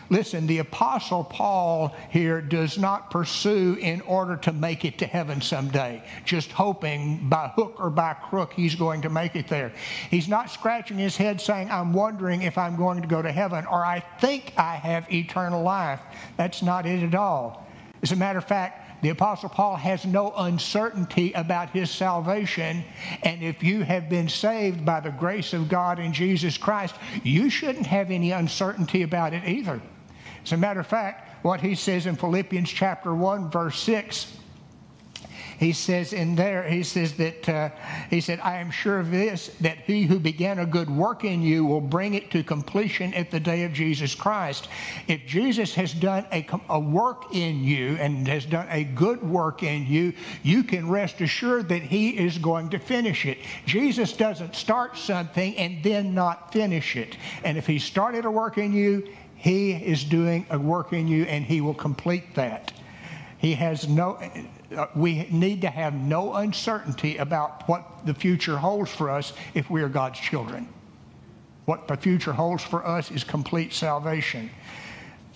Listen, 0.09 0.47
the 0.47 0.59
Apostle 0.59 1.23
Paul 1.23 1.95
here 2.09 2.41
does 2.41 2.77
not 2.77 3.11
pursue 3.11 3.77
in 3.79 4.01
order 4.01 4.35
to 4.37 4.51
make 4.51 4.83
it 4.83 4.97
to 4.99 5.05
heaven 5.05 5.41
someday, 5.41 6.03
just 6.25 6.51
hoping 6.51 7.29
by 7.29 7.47
hook 7.55 7.75
or 7.79 7.89
by 7.89 8.13
crook 8.13 8.53
he's 8.53 8.75
going 8.75 9.01
to 9.03 9.09
make 9.09 9.35
it 9.35 9.47
there. 9.47 9.71
He's 10.09 10.27
not 10.27 10.49
scratching 10.51 10.97
his 10.97 11.15
head 11.15 11.39
saying, 11.39 11.71
I'm 11.71 11.93
wondering 11.93 12.41
if 12.41 12.57
I'm 12.57 12.75
going 12.75 13.01
to 13.01 13.07
go 13.07 13.21
to 13.21 13.31
heaven 13.31 13.65
or 13.65 13.85
I 13.85 14.01
think 14.19 14.53
I 14.57 14.75
have 14.75 15.11
eternal 15.11 15.63
life. 15.63 16.01
That's 16.37 16.61
not 16.61 16.85
it 16.85 17.03
at 17.03 17.15
all. 17.15 17.67
As 18.01 18.11
a 18.11 18.15
matter 18.15 18.39
of 18.39 18.45
fact, 18.45 19.01
the 19.01 19.09
Apostle 19.09 19.49
Paul 19.49 19.75
has 19.77 20.05
no 20.05 20.31
uncertainty 20.35 21.33
about 21.33 21.71
his 21.71 21.89
salvation. 21.89 22.83
And 23.23 23.41
if 23.41 23.63
you 23.63 23.83
have 23.83 24.09
been 24.09 24.29
saved 24.29 24.85
by 24.85 24.99
the 24.99 25.09
grace 25.09 25.53
of 25.53 25.69
God 25.69 25.99
in 25.99 26.13
Jesus 26.13 26.57
Christ, 26.57 26.95
you 27.23 27.49
shouldn't 27.49 27.87
have 27.87 28.11
any 28.11 28.31
uncertainty 28.31 29.01
about 29.01 29.33
it 29.33 29.43
either. 29.47 29.81
As 30.43 30.51
a 30.51 30.57
matter 30.57 30.79
of 30.79 30.87
fact, 30.87 31.43
what 31.43 31.61
he 31.61 31.75
says 31.75 32.05
in 32.05 32.15
Philippians 32.15 32.69
chapter 32.69 33.13
1, 33.13 33.49
verse 33.49 33.79
6, 33.81 34.37
he 35.61 35.73
says 35.73 36.11
in 36.11 36.35
there, 36.35 36.63
he 36.63 36.81
says 36.81 37.13
that, 37.17 37.47
uh, 37.47 37.69
he 38.09 38.19
said, 38.19 38.39
I 38.39 38.57
am 38.57 38.71
sure 38.71 38.99
of 38.99 39.11
this, 39.11 39.49
that 39.61 39.77
he 39.85 40.05
who 40.05 40.17
began 40.17 40.57
a 40.57 40.65
good 40.65 40.89
work 40.89 41.23
in 41.23 41.43
you 41.43 41.63
will 41.63 41.79
bring 41.81 42.15
it 42.15 42.31
to 42.31 42.43
completion 42.43 43.13
at 43.13 43.29
the 43.29 43.39
day 43.39 43.63
of 43.63 43.71
Jesus 43.71 44.15
Christ. 44.15 44.69
If 45.07 45.27
Jesus 45.27 45.75
has 45.75 45.93
done 45.93 46.25
a, 46.31 46.47
a 46.67 46.79
work 46.79 47.35
in 47.35 47.63
you 47.63 47.95
and 47.97 48.27
has 48.27 48.43
done 48.43 48.65
a 48.71 48.83
good 48.83 49.21
work 49.21 49.61
in 49.61 49.85
you, 49.85 50.13
you 50.41 50.63
can 50.63 50.89
rest 50.89 51.21
assured 51.21 51.69
that 51.69 51.83
he 51.83 52.09
is 52.17 52.39
going 52.39 52.69
to 52.69 52.79
finish 52.79 53.27
it. 53.27 53.37
Jesus 53.67 54.13
doesn't 54.13 54.55
start 54.55 54.97
something 54.97 55.55
and 55.57 55.83
then 55.83 56.15
not 56.15 56.51
finish 56.51 56.95
it. 56.95 57.17
And 57.43 57.55
if 57.55 57.67
he 57.67 57.77
started 57.77 58.25
a 58.25 58.31
work 58.31 58.57
in 58.57 58.73
you, 58.73 59.07
he 59.41 59.71
is 59.71 60.03
doing 60.03 60.45
a 60.51 60.59
work 60.59 60.93
in 60.93 61.07
you 61.07 61.23
and 61.23 61.43
He 61.43 61.61
will 61.61 61.73
complete 61.73 62.35
that. 62.35 62.71
He 63.39 63.55
has 63.55 63.89
no, 63.89 64.19
uh, 64.77 64.85
we 64.95 65.27
need 65.31 65.61
to 65.61 65.67
have 65.67 65.95
no 65.95 66.35
uncertainty 66.35 67.17
about 67.17 67.67
what 67.67 68.05
the 68.05 68.13
future 68.13 68.55
holds 68.55 68.91
for 68.91 69.09
us 69.09 69.33
if 69.55 69.67
we 69.67 69.81
are 69.81 69.89
God's 69.89 70.19
children. 70.19 70.69
What 71.65 71.87
the 71.87 71.97
future 71.97 72.33
holds 72.33 72.63
for 72.63 72.85
us 72.85 73.09
is 73.09 73.23
complete 73.23 73.73
salvation. 73.73 74.51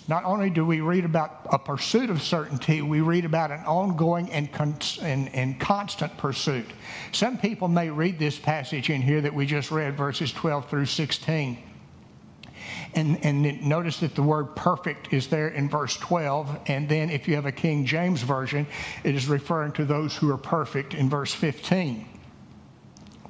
Not 0.07 0.23
only 0.23 0.51
do 0.51 0.63
we 0.63 0.81
read 0.81 1.03
about 1.03 1.41
a 1.51 1.57
pursuit 1.57 2.11
of 2.11 2.21
certainty, 2.21 2.83
we 2.83 3.01
read 3.01 3.25
about 3.25 3.49
an 3.49 3.65
ongoing 3.65 4.31
and, 4.31 4.53
con- 4.53 4.77
and, 5.01 5.33
and 5.33 5.59
constant 5.59 6.15
pursuit. 6.15 6.67
Some 7.11 7.39
people 7.39 7.67
may 7.67 7.89
read 7.89 8.19
this 8.19 8.37
passage 8.37 8.91
in 8.91 9.01
here 9.01 9.21
that 9.21 9.33
we 9.33 9.47
just 9.47 9.71
read, 9.71 9.97
verses 9.97 10.31
12 10.31 10.69
through 10.69 10.85
16 10.85 11.57
and, 12.95 13.23
and 13.23 13.63
notice 13.63 13.99
that 13.99 14.15
the 14.15 14.23
word 14.23 14.55
perfect 14.55 15.13
is 15.13 15.27
there 15.27 15.49
in 15.49 15.69
verse 15.69 15.97
12. 15.97 16.59
And 16.67 16.87
then 16.87 17.09
if 17.09 17.27
you 17.27 17.35
have 17.35 17.45
a 17.45 17.51
King 17.51 17.85
James 17.85 18.21
Version, 18.21 18.65
it 19.03 19.15
is 19.15 19.27
referring 19.27 19.73
to 19.73 19.85
those 19.85 20.15
who 20.15 20.31
are 20.31 20.37
perfect 20.37 20.93
in 20.93 21.09
verse 21.09 21.33
15. 21.33 22.07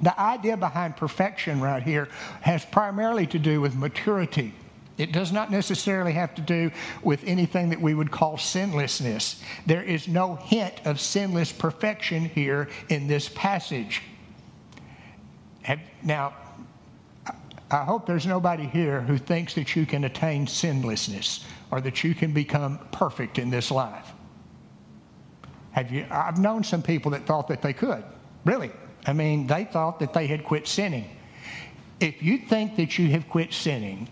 The 0.02 0.18
idea 0.20 0.56
behind 0.56 0.96
perfection 0.96 1.60
right 1.60 1.82
here 1.82 2.08
has 2.42 2.64
primarily 2.64 3.26
to 3.28 3.38
do 3.38 3.60
with 3.60 3.74
maturity. 3.74 4.54
It 4.98 5.12
does 5.12 5.32
not 5.32 5.50
necessarily 5.50 6.12
have 6.12 6.34
to 6.36 6.42
do 6.42 6.70
with 7.02 7.22
anything 7.24 7.70
that 7.70 7.80
we 7.80 7.94
would 7.94 8.10
call 8.10 8.38
sinlessness. 8.38 9.42
There 9.66 9.82
is 9.82 10.08
no 10.08 10.36
hint 10.36 10.74
of 10.86 11.00
sinless 11.00 11.52
perfection 11.52 12.26
here 12.26 12.68
in 12.88 13.06
this 13.06 13.28
passage. 13.28 14.02
Now, 16.02 16.34
I 17.70 17.84
hope 17.84 18.06
there's 18.06 18.26
nobody 18.26 18.66
here 18.66 19.00
who 19.00 19.18
thinks 19.18 19.54
that 19.54 19.74
you 19.74 19.86
can 19.86 20.04
attain 20.04 20.46
sinlessness 20.46 21.44
or 21.70 21.80
that 21.80 22.04
you 22.04 22.14
can 22.14 22.32
become 22.32 22.78
perfect 22.92 23.38
in 23.38 23.50
this 23.50 23.70
life. 23.70 24.12
Have 25.72 25.90
you? 25.90 26.06
I've 26.10 26.38
known 26.38 26.62
some 26.62 26.82
people 26.82 27.10
that 27.10 27.26
thought 27.26 27.48
that 27.48 27.62
they 27.62 27.72
could. 27.72 28.04
Really. 28.44 28.70
I 29.06 29.12
mean, 29.12 29.46
they 29.46 29.64
thought 29.64 29.98
that 30.00 30.12
they 30.12 30.26
had 30.26 30.44
quit 30.44 30.66
sinning. 30.66 31.10
If 32.00 32.22
you 32.22 32.38
think 32.38 32.76
that 32.76 32.98
you 32.98 33.10
have 33.10 33.28
quit 33.28 33.52
sinning, 33.52 34.08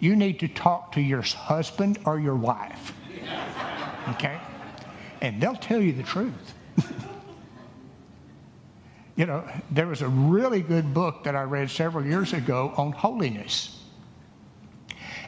you 0.00 0.16
need 0.16 0.38
to 0.40 0.48
talk 0.48 0.92
to 0.92 1.00
your 1.00 1.22
husband 1.22 1.98
or 2.04 2.18
your 2.18 2.36
wife. 2.36 2.92
Okay? 4.10 4.38
And 5.20 5.40
they'll 5.40 5.56
tell 5.56 5.80
you 5.80 5.92
the 5.92 6.04
truth 6.04 6.54
you 9.16 9.26
know, 9.26 9.42
there 9.70 9.86
was 9.86 10.02
a 10.02 10.08
really 10.08 10.60
good 10.60 10.94
book 10.94 11.24
that 11.24 11.34
I 11.34 11.42
read 11.42 11.70
several 11.70 12.04
years 12.04 12.32
ago 12.32 12.72
on 12.76 12.92
holiness. 12.92 13.82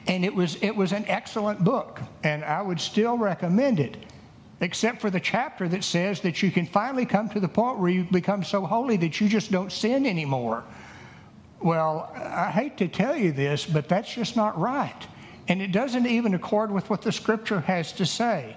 And 0.07 0.25
it 0.25 0.35
was, 0.35 0.57
it 0.63 0.77
was 0.77 0.93
an 0.93 1.05
excellent 1.07 1.65
book, 1.65 2.01
and 2.23 2.45
I 2.45 2.63
would 2.63 2.81
still 2.81 3.19
recommend 3.19 3.81
it. 3.81 3.97
except 4.61 5.01
for 5.01 5.11
the 5.11 5.21
chapter 5.21 5.69
that 5.69 5.85
says 5.85 6.21
that 6.21 6.43
you 6.43 6.51
can 6.51 6.67
finally 6.67 7.07
come 7.07 7.29
to 7.31 7.41
the 7.41 7.49
point 7.49 7.79
where 7.79 7.91
you 7.91 8.05
become 8.05 8.43
so 8.43 8.67
holy 8.67 8.97
that 8.97 9.21
you 9.21 9.29
just 9.29 9.53
don't 9.53 9.71
sin 9.71 10.05
anymore. 10.05 10.65
Well, 11.61 12.13
I 12.15 12.51
hate 12.51 12.77
to 12.79 12.89
tell 12.89 13.17
you 13.17 13.33
this, 13.33 13.65
but 13.65 13.89
that's 13.89 14.13
just 14.13 14.37
not 14.37 14.59
right. 14.59 15.07
And 15.49 15.63
it 15.63 15.73
doesn't 15.73 16.07
even 16.07 16.35
accord 16.35 16.71
with 16.71 16.91
what 16.91 17.03
the 17.03 17.13
scripture 17.13 17.61
has 17.61 17.93
to 17.93 18.07
say. 18.07 18.57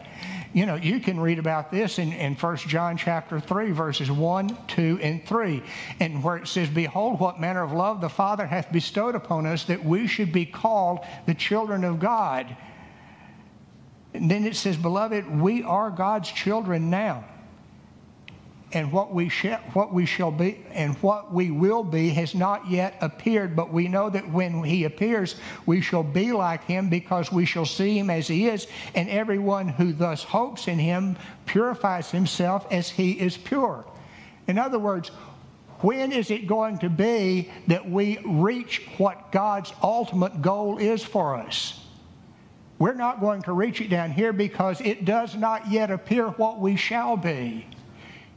You 0.54 0.66
know, 0.66 0.76
you 0.76 1.00
can 1.00 1.20
read 1.20 1.40
about 1.40 1.72
this 1.72 1.98
in, 1.98 2.12
in 2.12 2.36
1 2.36 2.58
John 2.58 2.98
chapter 2.98 3.40
3, 3.40 3.72
verses 3.72 4.12
1, 4.12 4.58
2, 4.68 5.00
and 5.02 5.26
3, 5.26 5.64
and 6.00 6.24
where 6.24 6.38
it 6.38 6.48
says, 6.48 6.70
Behold, 6.70 7.20
what 7.20 7.40
manner 7.40 7.64
of 7.64 7.72
love 7.72 8.02
the 8.02 8.10
Father 8.10 8.46
hath 8.46 8.72
bestowed 8.72 9.16
upon 9.16 9.46
us 9.46 9.64
that 9.66 9.84
we 9.84 10.08
should 10.08 10.34
be 10.34 10.46
called 10.46 11.00
the 11.26 11.34
children 11.34 11.84
of 11.86 12.00
God. 12.00 12.56
And 14.14 14.30
then 14.30 14.46
it 14.46 14.58
says, 14.58 14.76
Beloved, 14.76 15.40
we 15.40 15.64
are 15.64 15.90
God's 15.90 16.30
children 16.30 16.90
now 16.90 17.24
and 18.74 18.92
what 18.92 19.14
we 19.14 19.28
shall 19.30 19.58
what 19.74 19.94
we 19.94 20.06
shall 20.06 20.32
be 20.32 20.64
and 20.72 20.96
what 20.98 21.34
we 21.34 21.52
will 21.52 21.84
be 21.84 22.10
has 22.10 22.34
not 22.34 22.70
yet 22.70 22.98
appeared. 23.02 23.56
But 23.56 23.72
we 23.72 23.88
know 23.88 24.10
that 24.10 24.30
when 24.32 24.64
he 24.64 24.86
appears 24.86 25.36
we 25.66 25.82
shall 25.82 26.04
be 26.04 26.32
like 26.32 26.64
him 26.64 26.90
because 26.90 27.32
we 27.32 27.46
shall 27.46 27.66
see 27.66 27.98
him 27.98 28.10
as 28.10 28.28
he 28.28 28.48
is 28.48 28.68
and 28.96 29.10
everyone 29.10 29.68
who 29.68 29.94
thus 29.94 30.24
hopes 30.24 30.68
in 30.68 30.80
him 30.80 31.18
purifies 31.46 32.12
himself 32.12 32.66
as 32.72 32.90
he 32.90 33.12
is 33.14 33.38
pure. 33.38 33.86
In 34.48 34.58
other 34.58 34.80
words 34.80 35.10
when 35.82 36.12
is 36.12 36.30
it 36.30 36.46
going 36.46 36.78
to 36.80 36.90
be 36.90 37.52
that 37.68 37.90
we 37.90 38.20
reach 38.24 38.88
what 38.98 39.32
God's 39.32 39.74
ultimate 39.82 40.42
goal 40.42 40.78
is 40.78 41.04
for 41.04 41.36
us? 41.36 41.80
We're 42.78 42.94
not 42.94 43.20
going 43.20 43.42
to 43.44 43.54
reach 43.54 43.82
it 43.82 43.90
down 43.90 44.12
here 44.12 44.32
because 44.34 44.80
it 44.82 45.06
does 45.06 45.36
not 45.36 45.72
yet 45.72 45.92
appear 45.92 46.30
what 46.30 46.60
we 46.60 46.76
shall 46.76 47.18
be 47.18 47.66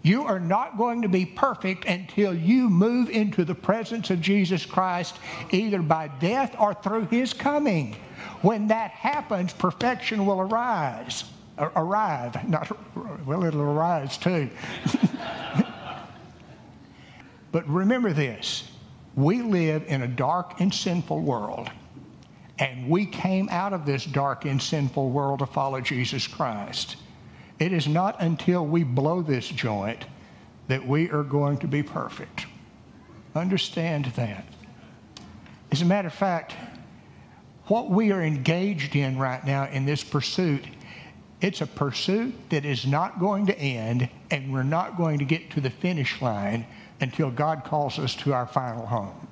you 0.05 0.25
are 0.25 0.39
not 0.39 0.77
going 0.77 1.01
to 1.01 1.09
be 1.09 1.25
perfect 1.25 1.87
until 1.87 2.35
you 2.35 2.69
move 2.69 3.09
into 3.09 3.43
the 3.43 3.55
presence 3.55 4.11
of 4.11 4.21
Jesus 4.21 4.67
Christ, 4.67 5.17
either 5.51 5.81
by 5.81 6.09
death 6.21 6.55
or 6.61 6.75
through 6.75 7.07
his 7.07 7.33
coming. 7.33 7.97
When 8.43 8.69
that 8.69 8.91
happens, 8.91 9.55
perfection 9.55 10.27
will 10.27 10.43
arise. 10.43 11.25
Arrive. 11.59 12.47
Not, 12.47 12.71
well, 13.27 13.45
it'll 13.45 13.63
arise 13.63 14.19
too. 14.19 14.51
but 17.51 17.67
remember 17.67 18.13
this 18.13 18.69
we 19.17 19.41
live 19.41 19.85
in 19.87 20.03
a 20.03 20.09
dark 20.09 20.61
and 20.61 20.75
sinful 20.75 21.21
world. 21.21 21.71
And 22.59 22.91
we 22.91 23.07
came 23.07 23.49
out 23.49 23.73
of 23.73 23.87
this 23.87 24.05
dark 24.05 24.45
and 24.45 24.61
sinful 24.61 25.09
world 25.09 25.39
to 25.39 25.47
follow 25.47 25.81
Jesus 25.81 26.27
Christ. 26.27 26.97
It 27.65 27.73
is 27.73 27.89
not 27.89 28.21
until 28.21 28.67
we 28.67 28.85
blow 28.85 29.23
this 29.23 29.49
joint 29.49 30.05
that 30.69 30.87
we 30.87 31.09
are 31.09 31.23
going 31.23 31.57
to 31.61 31.67
be 31.67 31.83
perfect. 31.83 32.45
Understand 33.35 34.05
that. 34.17 34.45
As 35.73 35.81
a 35.81 35.87
matter 35.87 36.09
of 36.09 36.15
fact, 36.15 36.55
what 37.69 37.89
we 37.89 38.13
are 38.13 38.23
engaged 38.23 38.95
in 38.97 39.17
right 39.17 39.43
now 39.47 39.67
in 39.69 39.87
this 39.87 40.05
pursuit, 40.05 40.63
it's 41.41 41.63
a 41.63 41.67
pursuit 41.67 42.35
that 42.51 42.67
is 42.67 42.85
not 42.85 43.19
going 43.19 43.47
to 43.47 43.59
end, 43.59 44.11
and 44.31 44.53
we're 44.53 44.63
not 44.63 44.99
going 44.99 45.19
to 45.21 45.25
get 45.25 45.51
to 45.53 45.63
the 45.63 45.71
finish 45.71 46.21
line 46.21 46.67
until 47.01 47.31
God 47.31 47.65
calls 47.65 47.99
us 47.99 48.15
to 48.17 48.35
our 48.35 48.47
final 48.47 48.85
home. 48.85 49.27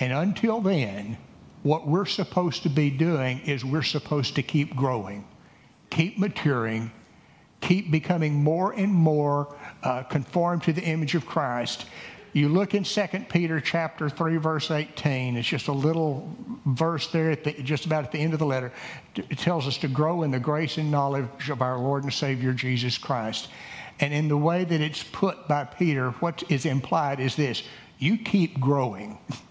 And 0.00 0.10
until 0.10 0.62
then, 0.62 1.18
what 1.64 1.86
we're 1.86 2.06
supposed 2.06 2.62
to 2.62 2.70
be 2.70 2.88
doing 2.88 3.40
is 3.40 3.62
we're 3.62 3.82
supposed 3.82 4.36
to 4.36 4.42
keep 4.42 4.74
growing, 4.74 5.28
keep 5.90 6.16
maturing, 6.18 6.92
keep 7.66 7.90
becoming 7.90 8.32
more 8.32 8.72
and 8.72 8.92
more 8.92 9.56
uh, 9.82 10.04
conformed 10.04 10.62
to 10.62 10.72
the 10.72 10.82
image 10.82 11.16
of 11.16 11.26
Christ. 11.26 11.86
You 12.32 12.48
look 12.48 12.74
in 12.74 12.84
2 12.84 13.06
Peter 13.28 13.60
chapter 13.60 14.08
3, 14.08 14.36
verse 14.36 14.70
18. 14.70 15.36
It's 15.36 15.48
just 15.48 15.68
a 15.68 15.72
little 15.72 16.36
verse 16.66 17.10
there, 17.10 17.34
the, 17.34 17.54
just 17.54 17.86
about 17.86 18.04
at 18.04 18.12
the 18.12 18.18
end 18.18 18.34
of 18.34 18.38
the 18.38 18.46
letter. 18.46 18.72
It 19.16 19.38
tells 19.38 19.66
us 19.66 19.78
to 19.78 19.88
grow 19.88 20.22
in 20.22 20.30
the 20.30 20.38
grace 20.38 20.78
and 20.78 20.90
knowledge 20.90 21.50
of 21.50 21.60
our 21.60 21.78
Lord 21.78 22.04
and 22.04 22.12
Savior 22.12 22.52
Jesus 22.52 22.98
Christ. 22.98 23.48
And 23.98 24.12
in 24.12 24.28
the 24.28 24.36
way 24.36 24.64
that 24.64 24.80
it's 24.80 25.02
put 25.02 25.48
by 25.48 25.64
Peter, 25.64 26.10
what 26.20 26.44
is 26.48 26.66
implied 26.66 27.18
is 27.18 27.34
this 27.34 27.62
you 27.98 28.18
keep 28.18 28.60
growing. 28.60 29.18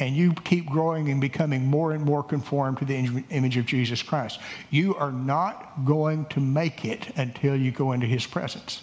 and 0.00 0.16
you 0.16 0.32
keep 0.32 0.66
growing 0.66 1.10
and 1.10 1.20
becoming 1.20 1.66
more 1.66 1.92
and 1.92 2.02
more 2.02 2.22
conformed 2.22 2.78
to 2.78 2.84
the 2.84 3.22
image 3.30 3.56
of 3.58 3.66
Jesus 3.66 4.02
Christ. 4.02 4.40
You 4.70 4.94
are 4.96 5.12
not 5.12 5.84
going 5.84 6.24
to 6.26 6.40
make 6.40 6.84
it 6.84 7.12
until 7.16 7.54
you 7.54 7.70
go 7.70 7.92
into 7.92 8.06
his 8.06 8.26
presence. 8.26 8.82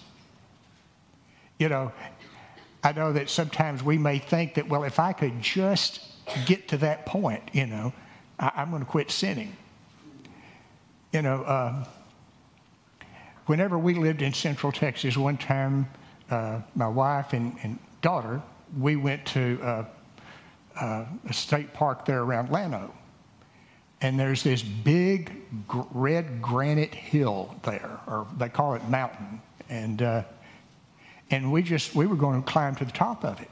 You 1.57 1.69
know, 1.69 1.91
I 2.83 2.91
know 2.91 3.11
that 3.13 3.29
sometimes 3.29 3.83
we 3.83 3.97
may 3.97 4.19
think 4.19 4.53
that, 4.53 4.69
well, 4.69 4.83
if 4.83 4.99
I 4.99 5.11
could 5.11 5.41
just 5.41 6.01
get 6.45 6.67
to 6.69 6.77
that 6.77 7.05
point, 7.07 7.41
you 7.51 7.65
know, 7.65 7.91
I, 8.39 8.61
am 8.61 8.69
going 8.69 8.83
to 8.83 8.89
quit 8.89 9.09
sinning. 9.09 9.57
You 11.11 11.23
know, 11.23 11.41
uh, 11.41 11.85
whenever 13.47 13.79
we 13.79 13.95
lived 13.95 14.21
in 14.21 14.33
Central 14.33 14.71
Texas, 14.71 15.17
one 15.17 15.37
time, 15.37 15.89
uh, 16.29 16.61
my 16.75 16.87
wife 16.87 17.33
and, 17.33 17.57
and, 17.63 17.79
daughter, 18.01 18.39
we 18.77 18.95
went 18.95 19.25
to 19.25 19.59
uh, 19.63 19.85
uh, 20.79 21.05
a 21.27 21.33
state 21.33 21.73
park 21.73 22.05
there 22.05 22.21
around 22.21 22.49
Llano. 22.49 22.93
And 24.01 24.19
there's 24.19 24.43
this 24.43 24.61
big 24.61 25.31
gr- 25.67 25.81
red 25.91 26.41
granite 26.41 26.93
hill 26.93 27.55
there, 27.63 27.99
or 28.05 28.27
they 28.37 28.49
call 28.49 28.75
it 28.75 28.87
mountain. 28.89 29.41
And, 29.69 30.01
uh, 30.01 30.23
and 31.31 31.51
we 31.51 31.63
just, 31.63 31.95
we 31.95 32.05
were 32.05 32.15
going 32.15 32.41
to 32.41 32.47
climb 32.47 32.75
to 32.75 32.85
the 32.85 32.91
top 32.91 33.25
of 33.25 33.41
it. 33.41 33.49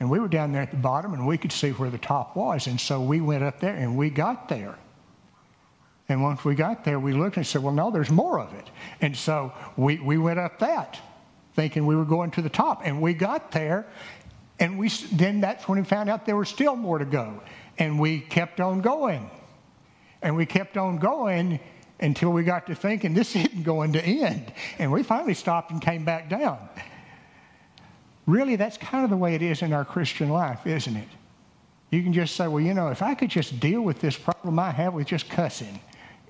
And 0.00 0.08
we 0.08 0.18
were 0.18 0.28
down 0.28 0.52
there 0.52 0.62
at 0.62 0.70
the 0.70 0.78
bottom 0.78 1.12
and 1.12 1.26
we 1.26 1.36
could 1.36 1.52
see 1.52 1.70
where 1.70 1.90
the 1.90 1.98
top 1.98 2.34
was. 2.34 2.66
And 2.66 2.80
so 2.80 3.00
we 3.00 3.20
went 3.20 3.44
up 3.44 3.60
there 3.60 3.74
and 3.74 3.96
we 3.96 4.08
got 4.08 4.48
there. 4.48 4.76
And 6.08 6.22
once 6.22 6.44
we 6.44 6.54
got 6.54 6.84
there, 6.84 6.98
we 6.98 7.12
looked 7.12 7.36
and 7.36 7.46
said, 7.46 7.62
well, 7.62 7.72
no, 7.72 7.90
there's 7.90 8.10
more 8.10 8.40
of 8.40 8.52
it. 8.54 8.68
And 9.00 9.16
so 9.16 9.52
we, 9.76 9.98
we 9.98 10.18
went 10.18 10.40
up 10.40 10.58
that, 10.58 10.98
thinking 11.54 11.86
we 11.86 11.94
were 11.94 12.06
going 12.06 12.30
to 12.32 12.42
the 12.42 12.48
top. 12.48 12.82
And 12.84 13.00
we 13.00 13.14
got 13.14 13.52
there 13.52 13.86
and 14.60 14.78
we, 14.78 14.90
then 15.12 15.40
that's 15.40 15.66
when 15.66 15.78
we 15.78 15.84
found 15.84 16.10
out 16.10 16.26
there 16.26 16.36
was 16.36 16.50
still 16.50 16.76
more 16.76 16.98
to 16.98 17.06
go. 17.06 17.42
And 17.78 17.98
we 17.98 18.20
kept 18.20 18.60
on 18.60 18.82
going. 18.82 19.30
And 20.20 20.36
we 20.36 20.44
kept 20.44 20.76
on 20.76 20.98
going 20.98 21.58
until 21.98 22.30
we 22.30 22.44
got 22.44 22.66
to 22.66 22.74
thinking 22.74 23.14
this 23.14 23.34
isn't 23.36 23.64
going 23.64 23.94
to 23.94 24.02
end. 24.04 24.52
And 24.78 24.92
we 24.92 25.02
finally 25.02 25.34
stopped 25.34 25.70
and 25.70 25.80
came 25.80 26.04
back 26.04 26.28
down. 26.28 26.58
Really, 28.26 28.56
that's 28.56 28.76
kind 28.76 29.02
of 29.02 29.10
the 29.10 29.16
way 29.16 29.34
it 29.34 29.42
is 29.42 29.62
in 29.62 29.72
our 29.72 29.84
Christian 29.84 30.28
life, 30.28 30.66
isn't 30.66 30.94
it? 30.94 31.08
You 31.90 32.02
can 32.02 32.12
just 32.12 32.36
say, 32.36 32.46
well, 32.46 32.60
you 32.60 32.74
know, 32.74 32.88
if 32.88 33.02
I 33.02 33.14
could 33.14 33.30
just 33.30 33.58
deal 33.58 33.80
with 33.80 34.00
this 34.00 34.16
problem 34.16 34.58
I 34.58 34.70
have 34.70 34.92
with 34.92 35.06
just 35.06 35.28
cussing, 35.28 35.80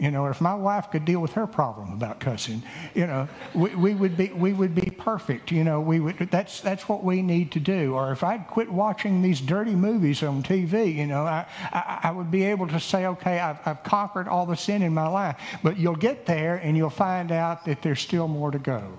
you 0.00 0.10
know, 0.10 0.26
if 0.28 0.40
my 0.40 0.54
wife 0.54 0.90
could 0.90 1.04
deal 1.04 1.20
with 1.20 1.32
her 1.32 1.46
problem 1.46 1.92
about 1.92 2.20
cussing, 2.20 2.62
you 2.94 3.06
know, 3.06 3.28
we, 3.54 3.74
we, 3.74 3.94
would 3.94 4.16
be 4.16 4.28
we 4.28 4.54
would 4.54 4.74
be 4.74 4.90
perfect. 4.90 5.52
You 5.52 5.62
know, 5.62 5.82
we 5.82 6.00
would 6.00 6.16
that's 6.30 6.62
that's 6.62 6.88
what 6.88 7.04
we 7.04 7.20
need 7.20 7.52
to 7.52 7.60
do. 7.60 7.94
Or 7.94 8.10
if 8.10 8.24
I'd 8.24 8.46
quit 8.46 8.72
watching 8.72 9.20
these 9.20 9.42
dirty 9.42 9.74
movies 9.74 10.22
on 10.22 10.42
TV, 10.42 10.94
you 10.94 11.06
know, 11.06 11.24
I 11.24 11.46
I, 11.70 12.00
I 12.04 12.10
would 12.12 12.30
be 12.30 12.44
able 12.44 12.66
to 12.68 12.80
say, 12.80 13.04
okay, 13.06 13.38
I've, 13.38 13.58
I've 13.66 13.82
conquered 13.82 14.26
all 14.26 14.46
the 14.46 14.56
sin 14.56 14.80
in 14.80 14.94
my 14.94 15.06
life. 15.06 15.38
But 15.62 15.76
you'll 15.76 15.96
get 15.96 16.24
there 16.24 16.56
and 16.56 16.78
you'll 16.78 16.88
find 16.88 17.30
out 17.30 17.66
that 17.66 17.82
there's 17.82 18.00
still 18.00 18.26
more 18.26 18.50
to 18.50 18.58
go. 18.58 18.98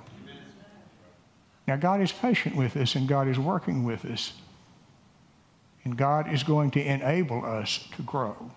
Now, 1.68 1.78
God 1.78 2.02
is 2.02 2.12
patient 2.12 2.56
with 2.56 2.78
us 2.78 2.94
and 2.94 3.08
God 3.08 3.28
is 3.28 3.40
working 3.40 3.84
with 3.84 4.06
us. 4.06 4.34
And 5.84 5.98
God 5.98 6.32
is 6.32 6.44
going 6.44 6.70
to 6.72 6.80
enable 6.80 7.44
us 7.44 7.88
to 7.96 8.04
grow. 8.04 8.52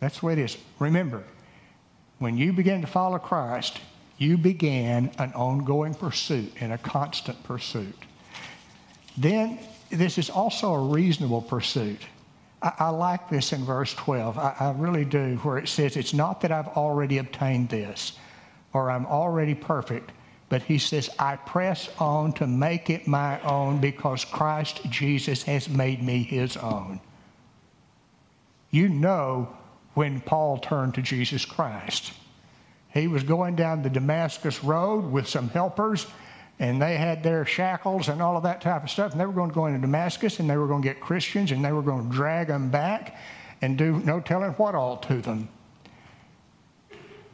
That's 0.00 0.20
the 0.20 0.26
way 0.26 0.32
it 0.34 0.38
is. 0.38 0.56
Remember, 0.78 1.24
when 2.18 2.36
you 2.36 2.52
begin 2.52 2.80
to 2.80 2.86
follow 2.86 3.18
Christ, 3.18 3.78
you 4.16 4.36
began 4.36 5.10
an 5.18 5.32
ongoing 5.34 5.94
pursuit 5.94 6.52
and 6.60 6.72
a 6.72 6.78
constant 6.78 7.42
pursuit. 7.44 7.96
Then, 9.16 9.58
this 9.90 10.18
is 10.18 10.30
also 10.30 10.74
a 10.74 10.88
reasonable 10.88 11.42
pursuit. 11.42 12.00
I, 12.62 12.72
I 12.78 12.88
like 12.90 13.28
this 13.28 13.52
in 13.52 13.64
verse 13.64 13.94
12. 13.94 14.38
I, 14.38 14.54
I 14.58 14.72
really 14.72 15.04
do, 15.04 15.36
where 15.42 15.58
it 15.58 15.68
says, 15.68 15.96
It's 15.96 16.14
not 16.14 16.40
that 16.42 16.52
I've 16.52 16.68
already 16.68 17.18
obtained 17.18 17.68
this 17.68 18.12
or 18.72 18.90
I'm 18.90 19.06
already 19.06 19.54
perfect, 19.54 20.12
but 20.48 20.62
he 20.62 20.78
says, 20.78 21.10
I 21.18 21.36
press 21.36 21.88
on 21.98 22.32
to 22.34 22.46
make 22.46 22.90
it 22.90 23.06
my 23.06 23.40
own 23.42 23.80
because 23.80 24.24
Christ 24.24 24.80
Jesus 24.90 25.42
has 25.44 25.68
made 25.68 26.02
me 26.02 26.22
his 26.22 26.56
own. 26.56 27.00
You 28.70 28.88
know 28.88 29.56
when 29.98 30.20
Paul 30.20 30.58
turned 30.58 30.94
to 30.94 31.02
Jesus 31.02 31.44
Christ. 31.44 32.12
He 32.94 33.08
was 33.08 33.24
going 33.24 33.56
down 33.56 33.82
the 33.82 33.90
Damascus 33.90 34.62
Road 34.62 35.10
with 35.10 35.26
some 35.26 35.48
helpers, 35.48 36.06
and 36.60 36.80
they 36.80 36.96
had 36.96 37.24
their 37.24 37.44
shackles 37.44 38.08
and 38.08 38.22
all 38.22 38.36
of 38.36 38.44
that 38.44 38.60
type 38.60 38.84
of 38.84 38.90
stuff. 38.90 39.10
And 39.10 39.20
they 39.20 39.26
were 39.26 39.32
going 39.32 39.50
to 39.50 39.54
go 39.56 39.66
into 39.66 39.80
Damascus, 39.80 40.38
and 40.38 40.48
they 40.48 40.56
were 40.56 40.68
going 40.68 40.82
to 40.82 40.88
get 40.88 41.00
Christians, 41.00 41.50
and 41.50 41.64
they 41.64 41.72
were 41.72 41.82
going 41.82 42.08
to 42.08 42.14
drag 42.14 42.46
them 42.46 42.70
back 42.70 43.16
and 43.60 43.76
do 43.76 43.98
no 44.04 44.20
telling 44.20 44.52
what 44.52 44.76
all 44.76 44.98
to 44.98 45.20
them. 45.20 45.48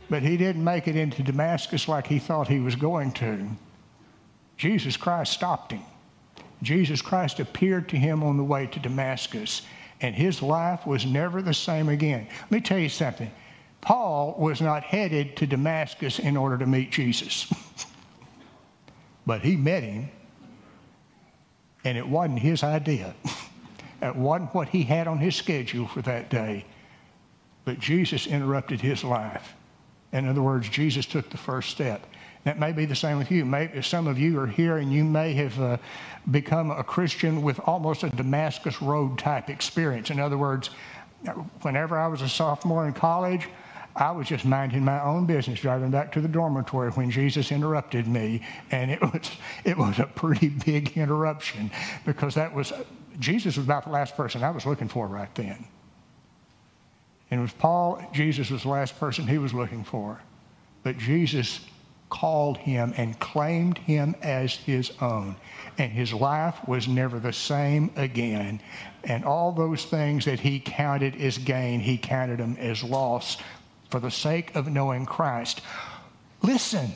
But 0.09 0.23
he 0.23 0.38
didn't 0.38 0.64
make 0.64 0.88
it 0.88 0.97
into 0.97 1.23
Damascus 1.23 1.87
like 1.87 2.06
he 2.06 2.18
thought 2.18 2.49
he 2.49 2.61
was 2.61 2.76
going 2.76 3.12
to. 3.12 3.47
Jesus 4.56 4.97
Christ 4.97 5.35
stopped 5.35 5.73
him. 5.73 5.83
Jesus 6.62 7.02
Christ 7.02 7.40
appeared 7.40 7.90
to 7.90 7.99
him 7.99 8.23
on 8.23 8.38
the 8.38 8.44
way 8.44 8.66
to 8.68 8.80
Damascus, 8.80 9.61
and 10.00 10.14
his 10.14 10.42
life 10.42 10.86
was 10.86 11.06
never 11.06 11.42
the 11.42 11.54
same 11.54 11.88
again. 11.88 12.26
Let 12.42 12.50
me 12.50 12.60
tell 12.60 12.78
you 12.78 12.88
something. 12.88 13.30
Paul 13.80 14.34
was 14.38 14.60
not 14.60 14.82
headed 14.82 15.36
to 15.36 15.46
Damascus 15.46 16.18
in 16.18 16.36
order 16.36 16.56
to 16.58 16.66
meet 16.66 16.90
Jesus, 16.90 17.52
but 19.26 19.42
he 19.42 19.56
met 19.56 19.82
him, 19.82 20.08
and 21.84 21.98
it 21.98 22.06
wasn't 22.06 22.38
his 22.38 22.62
idea. 22.62 23.14
it 24.02 24.16
wasn't 24.16 24.54
what 24.54 24.68
he 24.68 24.82
had 24.82 25.06
on 25.06 25.18
his 25.18 25.36
schedule 25.36 25.86
for 25.86 26.02
that 26.02 26.30
day. 26.30 26.64
But 27.64 27.78
Jesus 27.78 28.26
interrupted 28.26 28.80
his 28.80 29.04
life. 29.04 29.54
In 30.12 30.28
other 30.28 30.42
words, 30.42 30.68
Jesus 30.68 31.06
took 31.06 31.28
the 31.30 31.36
first 31.36 31.70
step. 31.70 32.06
That 32.44 32.58
may 32.58 32.72
be 32.72 32.84
the 32.84 32.94
same 32.94 33.18
with 33.18 33.30
you. 33.30 33.44
Maybe 33.44 33.80
some 33.80 34.06
of 34.06 34.18
you 34.18 34.38
are 34.38 34.46
here 34.46 34.76
and 34.76 34.92
you 34.92 35.02
may 35.02 35.32
have 35.34 35.58
uh, 35.58 35.78
become 36.30 36.70
a 36.70 36.84
Christian 36.84 37.42
with 37.42 37.58
almost 37.60 38.02
a 38.02 38.10
Damascus 38.10 38.82
Road 38.82 39.18
type 39.18 39.48
experience. 39.48 40.10
In 40.10 40.20
other 40.20 40.36
words, 40.36 40.68
whenever 41.62 41.98
I 41.98 42.06
was 42.06 42.20
a 42.20 42.28
sophomore 42.28 42.86
in 42.86 42.92
college, 42.92 43.48
I 43.96 44.10
was 44.10 44.26
just 44.26 44.44
minding 44.44 44.84
my 44.84 45.00
own 45.02 45.24
business, 45.24 45.60
driving 45.60 45.90
back 45.90 46.12
to 46.12 46.20
the 46.20 46.28
dormitory 46.28 46.90
when 46.90 47.10
Jesus 47.10 47.52
interrupted 47.52 48.08
me, 48.08 48.42
and 48.70 48.90
it 48.90 49.00
was 49.12 49.30
it 49.64 49.78
was 49.78 49.98
a 49.98 50.06
pretty 50.06 50.48
big 50.48 50.96
interruption 50.98 51.70
because 52.04 52.34
that 52.34 52.52
was 52.52 52.72
Jesus 53.20 53.56
was 53.56 53.64
about 53.64 53.84
the 53.84 53.90
last 53.90 54.16
person 54.16 54.42
I 54.42 54.50
was 54.50 54.66
looking 54.66 54.88
for 54.88 55.06
right 55.06 55.32
then. 55.34 55.64
And 57.30 57.40
it 57.40 57.42
was 57.42 57.52
Paul, 57.52 58.02
Jesus 58.12 58.50
was 58.50 58.62
the 58.64 58.68
last 58.68 58.98
person 58.98 59.26
he 59.26 59.38
was 59.38 59.54
looking 59.54 59.84
for. 59.84 60.20
But 60.82 60.98
Jesus 60.98 61.60
called 62.11 62.58
him 62.58 62.94
and 62.96 63.18
claimed 63.18 63.78
him 63.78 64.14
as 64.23 64.54
his 64.54 64.92
own. 65.00 65.37
And 65.78 65.90
his 65.90 66.12
life 66.12 66.56
was 66.68 66.87
never 66.87 67.18
the 67.18 67.32
same 67.32 67.90
again. 67.96 68.61
And 69.02 69.25
all 69.25 69.52
those 69.52 69.84
things 69.84 70.25
that 70.26 70.40
he 70.40 70.61
counted 70.61 71.20
as 71.20 71.38
gain, 71.38 71.80
he 71.80 71.99
counted 71.99 72.38
them 72.38 72.56
as 72.58 72.84
loss 72.84 73.37
for 73.90 74.00
the 74.00 74.11
sake 74.11 74.54
of 74.54 74.68
knowing 74.68 75.06
Christ. 75.06 75.61
Listen, 76.42 76.90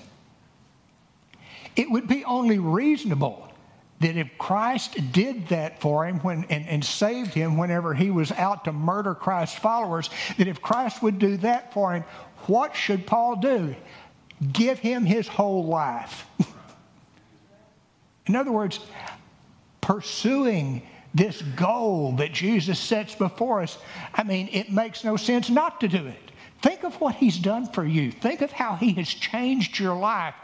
it 1.75 1.91
would 1.91 2.09
be 2.09 2.25
only 2.25 2.59
reasonable 2.59 3.49
that 4.01 4.17
if 4.17 4.39
Christ 4.39 5.13
did 5.13 5.49
that 5.49 5.81
for 5.81 6.07
him 6.07 6.21
when, 6.21 6.45
and, 6.45 6.67
and 6.69 6.85
saved 6.85 7.35
him 7.35 7.57
whenever 7.57 7.95
he 7.95 8.11
was 8.11 8.31
out 8.33 8.65
to 8.65 8.73
murder 8.73 9.15
Christ's 9.15 9.59
followers, 9.59 10.11
that 10.37 10.47
if 10.47 10.63
Christ 10.63 11.03
would 11.03 11.19
do 11.19 11.37
that 11.39 11.73
for 11.73 11.93
him, 11.95 12.05
what 12.47 12.77
should 12.77 13.07
Paul 13.07 13.37
do? 13.37 13.75
Give 14.53 14.79
him 14.79 15.05
his 15.05 15.29
whole 15.29 15.65
life. 15.65 16.27
In 18.27 18.37
other 18.37 18.53
words, 18.53 18.81
pursuing 19.81 20.83
this 21.15 21.41
goal 21.57 22.13
that 22.17 22.33
Jesus 22.33 22.79
sets 22.79 23.15
before 23.15 23.63
us, 23.63 23.79
I 24.15 24.23
mean, 24.23 24.49
it 24.53 24.71
makes 24.71 25.03
no 25.03 25.17
sense 25.17 25.49
not 25.49 25.81
to 25.81 25.89
do 25.89 26.07
it. 26.07 26.29
Think 26.61 26.83
of 26.83 27.01
what 27.01 27.15
he's 27.15 27.39
done 27.39 27.67
for 27.67 27.85
you. 27.85 28.11
Think 28.11 28.43
of 28.43 28.51
how 28.51 28.75
he 28.75 28.93
has 28.95 29.09
changed 29.09 29.79
your 29.79 29.95
life. 29.95 30.35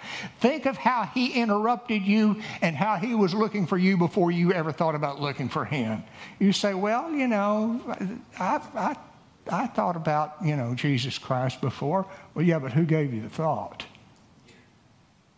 Think 0.40 0.64
of 0.64 0.76
how 0.76 1.10
he 1.12 1.32
interrupted 1.32 2.02
you 2.02 2.40
and 2.62 2.76
how 2.76 2.96
he 2.96 3.16
was 3.16 3.34
looking 3.34 3.66
for 3.66 3.76
you 3.76 3.96
before 3.96 4.30
you 4.30 4.52
ever 4.52 4.70
thought 4.70 4.94
about 4.94 5.20
looking 5.20 5.48
for 5.48 5.64
him. 5.64 6.04
You 6.38 6.52
say, 6.52 6.72
well, 6.72 7.10
you 7.10 7.26
know, 7.26 7.80
I, 8.38 8.60
I 8.74 8.96
I 9.50 9.66
thought 9.66 9.96
about, 9.96 10.36
you 10.42 10.56
know, 10.56 10.74
Jesus 10.74 11.18
Christ 11.18 11.60
before. 11.60 12.06
Well, 12.34 12.44
yeah, 12.44 12.58
but 12.58 12.72
who 12.72 12.84
gave 12.84 13.12
you 13.12 13.22
the 13.22 13.28
thought? 13.28 13.84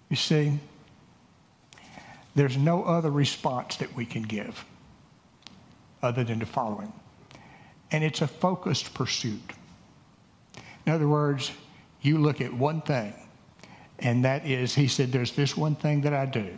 You 0.09 0.17
see, 0.17 0.59
there's 2.35 2.57
no 2.57 2.85
other 2.85 3.11
response 3.11 3.77
that 3.77 3.95
we 3.97 4.07
can 4.07 4.23
give 4.23 4.65
other 6.03 6.23
than 6.23 6.39
to 6.41 6.47
follow 6.47 6.79
him. 6.79 6.93
And 7.91 8.05
it's 8.05 8.21
a 8.21 8.29
focused 8.29 8.95
pursuit. 8.95 9.53
In 10.85 10.93
other 10.93 11.09
words, 11.09 11.51
you 12.03 12.19
look 12.19 12.41
at 12.41 12.53
one 12.53 12.83
thing, 12.83 13.13
and 13.99 14.25
that 14.25 14.47
is, 14.47 14.75
he 14.75 14.87
said, 14.87 15.11
there's 15.11 15.33
this 15.33 15.57
one 15.57 15.75
thing 15.75 16.03
that 16.03 16.15
I 16.15 16.27
do. 16.27 16.57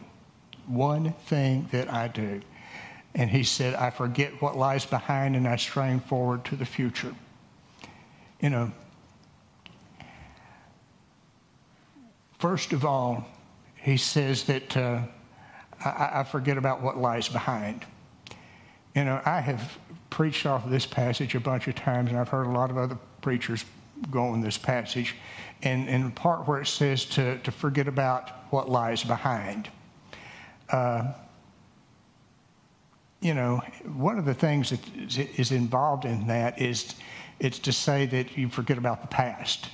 One 0.67 1.13
thing 1.27 1.69
that 1.73 1.91
I 1.91 2.09
do. 2.09 2.43
And 3.15 3.31
he 3.31 3.43
said, 3.43 3.75
I 3.75 3.89
forget 3.89 4.43
what 4.43 4.57
lies 4.57 4.85
behind 4.85 5.35
and 5.35 5.49
I 5.49 5.57
strain 5.57 6.01
forward 6.01 6.45
to 6.47 6.57
the 6.57 6.67
future 6.67 7.15
you 8.41 8.51
know, 8.51 8.73
first 12.39 12.73
of 12.73 12.85
all, 12.85 13.27
he 13.77 13.97
says 13.97 14.45
that 14.45 14.77
uh, 14.77 15.03
I, 15.85 16.21
I, 16.21 16.25
forget 16.25 16.57
about 16.57 16.83
what 16.83 16.99
lies 16.99 17.29
behind. 17.29 17.85
You 18.95 19.05
know, 19.05 19.21
I 19.25 19.41
have 19.41 19.79
preached 20.11 20.47
off 20.47 20.65
of 20.65 20.71
this 20.71 20.87
passage 20.87 21.35
a 21.35 21.41
bunch 21.41 21.69
of 21.69 21.75
times, 21.75 22.11
and 22.11 22.19
I've 22.19 22.29
heard 22.29 22.47
a 22.47 22.51
lot 22.51 22.71
of 22.71 22.79
other 22.79 22.99
preachers 23.23 23.65
go 24.11 24.27
on 24.27 24.41
this 24.41 24.59
passage. 24.59 25.15
And, 25.63 25.89
in 25.89 26.05
the 26.05 26.11
part 26.11 26.47
where 26.47 26.61
it 26.61 26.67
says 26.67 27.05
to, 27.07 27.39
to 27.39 27.51
forget 27.51 27.89
about 27.89 28.31
what 28.51 28.69
lies 28.69 29.03
behind. 29.03 29.69
Uh, 30.71 31.13
you 33.21 33.35
know, 33.35 33.61
one 33.97 34.19
of 34.19 34.25
the 34.25 34.35
things 34.35 34.71
that 34.71 34.81
is 35.39 35.51
involved 35.51 36.05
in 36.05 36.29
that 36.29 36.61
is 36.61 36.95
it's 37.41 37.59
to 37.61 37.73
say 37.73 38.07
that 38.07 38.37
you 38.37 38.49
forget 38.49 38.79
about 38.79 39.03
the 39.03 39.09
past. 39.09 39.69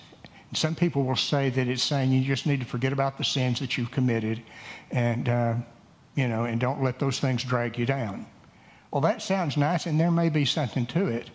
some 0.52 0.74
people 0.74 1.02
will 1.02 1.16
say 1.16 1.50
that 1.50 1.66
it's 1.66 1.82
saying 1.82 2.12
you 2.12 2.22
just 2.22 2.46
need 2.46 2.60
to 2.60 2.66
forget 2.66 2.92
about 2.92 3.18
the 3.18 3.24
sins 3.24 3.58
that 3.58 3.76
you've 3.76 3.90
committed 3.90 4.40
and, 4.92 5.28
uh, 5.28 5.54
you 6.14 6.28
know, 6.28 6.44
and 6.44 6.60
don't 6.60 6.80
let 6.80 7.00
those 7.00 7.18
things 7.18 7.42
drag 7.42 7.76
you 7.76 7.84
down. 7.84 8.24
Well, 8.92 9.00
that 9.00 9.20
sounds 9.20 9.56
nice, 9.56 9.86
and 9.86 9.98
there 9.98 10.12
may 10.12 10.28
be 10.28 10.44
something 10.44 10.86
to 10.86 11.08
it. 11.08 11.28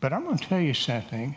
But 0.00 0.14
I'm 0.14 0.24
going 0.24 0.38
to 0.38 0.48
tell 0.48 0.60
you 0.60 0.72
something. 0.72 1.36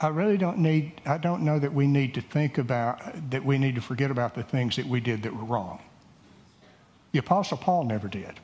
I 0.00 0.08
really 0.08 0.36
don't 0.36 0.58
need, 0.58 1.00
I 1.06 1.18
don't 1.18 1.42
know 1.42 1.60
that 1.60 1.72
we 1.72 1.86
need 1.86 2.14
to 2.14 2.20
think 2.20 2.58
about, 2.58 3.30
that 3.30 3.44
we 3.44 3.58
need 3.58 3.76
to 3.76 3.80
forget 3.80 4.10
about 4.10 4.34
the 4.34 4.42
things 4.42 4.74
that 4.74 4.86
we 4.86 4.98
did 4.98 5.22
that 5.22 5.32
were 5.32 5.44
wrong. 5.44 5.80
The 7.12 7.20
Apostle 7.20 7.58
Paul 7.58 7.84
never 7.84 8.08
did. 8.08 8.40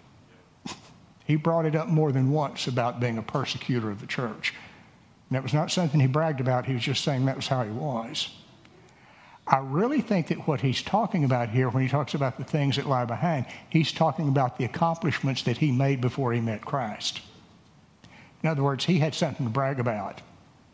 He 1.29 1.37
brought 1.37 1.67
it 1.67 1.77
up 1.77 1.89
more 1.89 2.11
than 2.11 2.33
once 2.33 2.67
about 2.67 3.01
being 3.01 3.19
a 3.19 3.23
persecutor 3.23 3.91
of 3.91 4.01
the 4.01 4.07
church. 4.07 4.55
And 5.29 5.37
that 5.37 5.43
was 5.43 5.53
not 5.53 5.71
something 5.71 6.01
he 6.01 6.07
bragged 6.07 6.41
about, 6.41 6.65
he 6.65 6.73
was 6.73 6.83
just 6.83 7.05
saying 7.05 7.27
that 7.27 7.37
was 7.37 7.47
how 7.47 7.63
he 7.63 7.71
was. 7.71 8.31
I 9.47 9.59
really 9.59 10.01
think 10.01 10.29
that 10.29 10.49
what 10.49 10.63
he's 10.63 10.83
talking 10.83 11.25
about 11.25 11.51
here, 11.51 11.69
when 11.69 11.83
he 11.83 11.89
talks 11.89 12.15
about 12.15 12.39
the 12.39 12.45
things 12.45 12.77
that 12.77 12.87
lie 12.87 13.05
behind, 13.05 13.45
he's 13.69 13.93
talking 13.93 14.29
about 14.29 14.57
the 14.57 14.65
accomplishments 14.65 15.43
that 15.43 15.59
he 15.59 15.71
made 15.71 16.01
before 16.01 16.33
he 16.33 16.41
met 16.41 16.65
Christ. 16.65 17.21
In 18.43 18.49
other 18.49 18.63
words, 18.63 18.87
he 18.87 18.99
had 18.99 19.15
something 19.15 19.45
to 19.45 19.53
brag 19.53 19.81
about. 19.81 20.23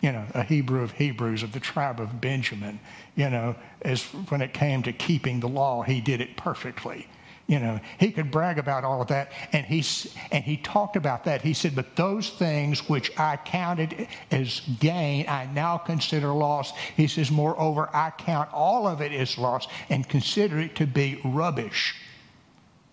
You 0.03 0.13
know, 0.13 0.25
a 0.35 0.45
Hebrew 0.45 0.83
of 0.83 0.93
Hebrews 0.93 1.43
of 1.43 1.51
the 1.51 1.61
tribe 1.61 1.99
of 1.99 2.21
Benjamin. 2.21 2.79
You 3.17 3.31
know, 3.31 3.57
as 3.83 4.05
when 4.29 4.41
it 4.41 4.53
came 4.53 4.85
to 4.85 4.93
keeping 4.93 5.41
the 5.41 5.49
law, 5.49 5.83
he 5.83 6.01
did 6.01 6.21
it 6.21 6.37
perfectly. 6.37 7.09
You 7.47 7.59
know, 7.59 7.79
he 7.99 8.11
could 8.11 8.31
brag 8.31 8.59
about 8.59 8.85
all 8.85 9.03
of 9.03 9.09
that. 9.09 9.31
And 9.53 9.67
he, 9.67 9.85
and 10.33 10.43
he 10.43 10.57
talked 10.57 10.97
about 10.97 11.25
that. 11.25 11.43
He 11.43 11.53
said, 11.53 11.75
But 11.75 11.95
those 11.95 12.31
things 12.31 12.89
which 12.89 13.17
I 13.19 13.37
counted 13.37 14.09
as 14.31 14.63
gain, 14.81 15.27
I 15.29 15.47
now 15.53 15.77
consider 15.77 16.29
loss. 16.29 16.73
He 16.97 17.07
says, 17.07 17.31
Moreover, 17.31 17.91
I 17.93 18.11
count 18.11 18.51
all 18.53 18.87
of 18.87 19.03
it 19.03 19.13
as 19.13 19.37
loss 19.37 19.69
and 19.91 20.09
consider 20.09 20.59
it 20.59 20.75
to 20.77 20.87
be 20.87 21.21
rubbish, 21.23 21.95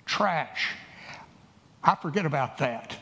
trash. 0.05 0.73
I 1.81 1.95
forget 1.95 2.25
about 2.25 2.57
that. 2.57 2.97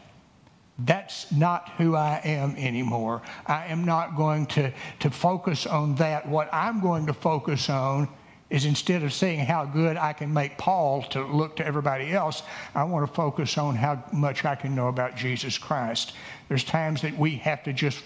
That's 0.77 1.31
not 1.31 1.69
who 1.77 1.95
I 1.95 2.21
am 2.23 2.55
anymore. 2.55 3.21
I 3.45 3.65
am 3.65 3.83
not 3.83 4.15
going 4.15 4.45
to, 4.47 4.71
to 4.99 5.09
focus 5.09 5.65
on 5.65 5.95
that. 5.95 6.27
What 6.27 6.47
I'm 6.53 6.79
going 6.79 7.07
to 7.07 7.13
focus 7.13 7.69
on 7.69 8.07
is 8.49 8.65
instead 8.65 9.03
of 9.03 9.13
seeing 9.13 9.39
how 9.39 9.65
good 9.65 9.95
I 9.95 10.13
can 10.13 10.33
make 10.33 10.57
Paul 10.57 11.03
to 11.03 11.23
look 11.23 11.55
to 11.57 11.65
everybody 11.65 12.11
else, 12.11 12.41
I 12.73 12.83
want 12.83 13.07
to 13.07 13.13
focus 13.13 13.57
on 13.57 13.75
how 13.75 14.03
much 14.11 14.43
I 14.45 14.55
can 14.55 14.73
know 14.73 14.87
about 14.87 15.15
Jesus 15.15 15.57
Christ. 15.57 16.13
There's 16.47 16.63
times 16.63 17.01
that 17.03 17.17
we 17.17 17.35
have 17.37 17.63
to 17.63 17.73
just 17.73 18.01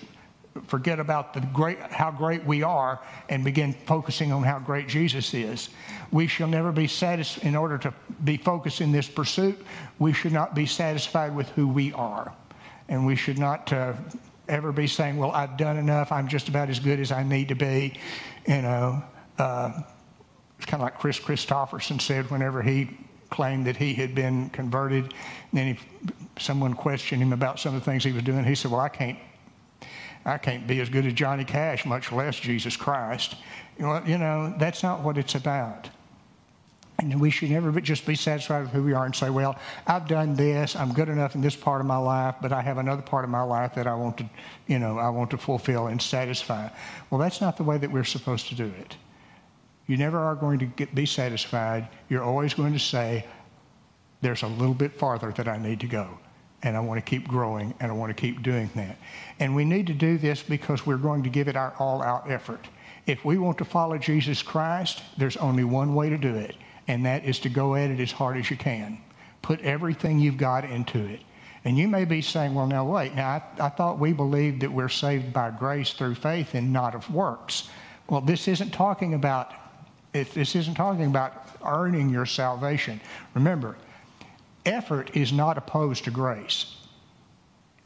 forget 0.68 1.00
about 1.00 1.34
the 1.34 1.40
great, 1.40 1.80
how 1.80 2.12
great 2.12 2.46
we 2.46 2.62
are 2.62 3.00
and 3.30 3.44
begin 3.44 3.74
focusing 3.86 4.32
on 4.32 4.44
how 4.44 4.60
great 4.60 4.88
Jesus 4.88 5.34
is. 5.34 5.70
We 6.12 6.28
shall 6.28 6.48
never 6.48 6.72
be 6.72 6.88
satisfied, 6.88 7.46
in 7.46 7.56
order 7.56 7.78
to 7.80 7.94
be 8.24 8.38
focused 8.38 8.82
in 8.82 8.92
this 8.92 9.08
pursuit, 9.08 9.58
we 9.98 10.14
should 10.14 10.34
not 10.34 10.54
be 10.54 10.66
satisfied 10.66 11.36
with 11.36 11.50
who 11.50 11.68
we 11.68 11.94
are. 11.94 12.34
And 12.90 13.06
we 13.06 13.16
should 13.16 13.40
not 13.40 13.72
uh, 13.72 13.94
ever 14.48 14.72
be 14.72 14.88
saying, 14.88 15.18
well, 15.18 15.32
I've 15.32 15.58
done 15.58 15.78
enough, 15.78 16.12
I'm 16.12 16.28
just 16.28 16.50
about 16.50 16.70
as 16.70 16.80
good 16.80 17.00
as 17.00 17.12
I 17.12 17.24
need 17.24 17.48
to 17.48 17.56
be, 17.56 17.94
you 18.46 18.62
know. 18.62 19.02
Uh, 19.40 19.82
kind 20.66 20.82
of 20.82 20.86
like 20.86 21.00
Kris 21.00 21.20
Kristofferson 21.20 22.02
said 22.02 22.30
whenever 22.30 22.62
he 22.62 22.90
claimed 23.30 23.66
that 23.66 23.78
he 23.78 23.94
had 23.94 24.14
been 24.14 24.50
converted. 24.52 25.06
And 25.06 25.14
then 25.52 25.76
he, 25.76 25.80
someone 26.40 26.74
questioned 26.74 27.22
him 27.22 27.34
about 27.34 27.60
some 27.60 27.76
of 27.76 27.82
the 27.82 27.86
things 27.90 28.04
he 28.04 28.12
was 28.12 28.24
doing. 28.24 28.44
He 28.44 28.56
said, 28.56 28.72
Well, 28.72 28.82
I 28.82 28.90
can't. 28.90 29.18
I 30.26 30.38
can't 30.38 30.66
be 30.66 30.80
as 30.80 30.88
good 30.88 31.06
as 31.06 31.12
Johnny 31.12 31.44
Cash, 31.44 31.86
much 31.86 32.10
less 32.12 32.40
Jesus 32.40 32.78
Christ. 32.78 33.36
You 33.78 33.86
know, 33.86 34.04
you 34.06 34.18
know 34.18 34.56
that's 34.58 34.82
not 34.82 35.02
what 35.02 35.18
it's 35.18 35.36
about. 35.36 35.90
And 37.00 37.20
we 37.20 37.30
should 37.30 37.50
never 37.50 37.82
just 37.82 38.06
be 38.06 38.16
satisfied 38.16 38.62
with 38.62 38.72
who 38.72 38.84
we 38.84 38.94
are 38.94 39.06
and 39.06 39.16
say, 39.16 39.30
well, 39.30 39.58
I've 39.88 40.08
done 40.08 40.36
this, 40.36 40.76
I'm 40.76 40.94
good 40.94 41.10
enough 41.10 41.36
in 41.36 41.42
this 41.42 41.56
part 41.56 41.82
of 41.82 41.88
my 41.88 41.98
life, 41.98 42.36
but 42.42 42.54
I 42.54 42.62
have 42.62 42.78
another 42.78 43.02
part 43.02 43.26
of 43.26 43.30
my 43.30 43.42
life 43.42 43.76
that 43.76 43.88
I 43.88 43.96
want 43.96 44.18
to, 44.20 44.30
you 44.68 44.80
know, 44.80 44.98
I 44.98 45.10
want 45.10 45.32
to 45.32 45.38
fulfill 45.38 45.88
and 45.88 46.02
satisfy. 46.02 46.70
Well, 47.10 47.20
that's 47.20 47.42
not 47.42 47.58
the 47.58 47.64
way 47.64 47.78
that 47.78 47.92
we're 47.92 48.04
supposed 48.06 48.48
to 48.50 48.56
do 48.56 48.72
it. 48.80 48.96
You 49.88 49.98
never 49.98 50.18
are 50.18 50.36
going 50.36 50.60
to 50.60 50.66
get, 50.66 50.96
be 50.96 51.06
satisfied. 51.06 51.88
You're 52.10 52.24
always 52.24 52.54
going 52.54 52.74
to 52.74 52.80
say, 52.80 53.26
there's 54.22 54.44
a 54.44 54.48
little 54.48 54.74
bit 54.74 54.94
farther 54.94 55.32
that 55.34 55.48
I 55.48 55.58
need 55.58 55.80
to 55.82 55.88
go. 55.88 56.18
And 56.64 56.78
I 56.78 56.80
want 56.80 56.98
to 56.98 57.10
keep 57.10 57.28
growing 57.28 57.74
and 57.82 57.92
I 57.92 57.94
want 57.94 58.16
to 58.16 58.20
keep 58.20 58.42
doing 58.42 58.70
that. 58.76 58.98
And 59.40 59.54
we 59.54 59.66
need 59.66 59.86
to 59.88 59.94
do 59.94 60.18
this 60.18 60.42
because 60.42 60.86
we're 60.86 60.98
going 60.98 61.24
to 61.24 61.30
give 61.30 61.50
it 61.50 61.58
our 61.58 61.74
all 61.78 62.02
out 62.02 62.32
effort. 62.32 62.68
If 63.06 63.26
we 63.26 63.38
want 63.38 63.58
to 63.58 63.66
follow 63.66 63.98
Jesus 63.98 64.42
Christ, 64.42 65.04
there's 65.18 65.36
only 65.38 65.66
one 65.66 65.94
way 65.94 66.10
to 66.10 66.18
do 66.18 66.36
it, 66.36 66.56
and 66.88 67.06
that 67.06 67.26
is 67.26 67.38
to 67.40 67.50
go 67.50 67.76
at 67.76 67.92
it 67.92 68.00
as 68.00 68.14
hard 68.14 68.38
as 68.38 68.50
you 68.50 68.56
can. 68.56 68.98
Put 69.42 69.60
everything 69.60 70.20
you've 70.20 70.38
got 70.38 70.64
into 70.64 71.00
it. 71.00 71.20
And 71.66 71.78
you 71.78 71.90
may 71.90 72.06
be 72.06 72.22
saying, 72.22 72.54
well, 72.54 72.68
now 72.68 72.86
wait, 72.86 73.14
now 73.14 73.28
I, 73.28 73.66
I 73.66 73.70
thought 73.70 74.00
we 74.00 74.14
believed 74.14 74.62
that 74.62 74.72
we're 74.72 74.88
saved 74.88 75.34
by 75.34 75.52
grace 75.52 75.92
through 75.92 76.16
faith 76.16 76.56
and 76.56 76.72
not 76.72 76.96
of 76.96 77.10
works. 77.14 77.70
Well, 78.10 78.22
this 78.22 78.48
isn't 78.48 78.72
talking 78.72 79.14
about 79.14 79.52
if 80.14 80.34
this 80.34 80.56
isn't 80.56 80.76
talking 80.76 81.06
about 81.06 81.48
earning 81.66 82.10
your 82.10 82.26
salvation. 82.26 83.02
Remember, 83.34 83.76
effort 84.66 85.16
is 85.16 85.34
not 85.34 85.58
opposed 85.58 86.04
to 86.06 86.12
grace. 86.12 86.76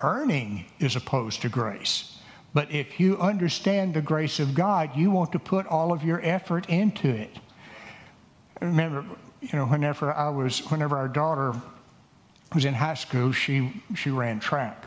Earning 0.01 0.65
is 0.79 0.95
opposed 0.95 1.41
to 1.41 1.49
grace. 1.49 2.17
But 2.53 2.71
if 2.71 2.99
you 2.99 3.17
understand 3.17 3.93
the 3.93 4.01
grace 4.01 4.39
of 4.39 4.53
God, 4.53 4.95
you 4.95 5.11
want 5.11 5.31
to 5.31 5.39
put 5.39 5.65
all 5.67 5.91
of 5.91 6.03
your 6.03 6.21
effort 6.23 6.69
into 6.69 7.09
it. 7.09 7.37
Remember, 8.61 9.05
you 9.41 9.49
know, 9.53 9.65
whenever 9.65 10.11
I 10.13 10.29
was, 10.29 10.59
whenever 10.71 10.97
our 10.97 11.07
daughter 11.07 11.53
was 12.53 12.65
in 12.65 12.73
high 12.73 12.95
school, 12.95 13.31
she 13.31 13.83
she 13.95 14.09
ran 14.09 14.39
track. 14.39 14.85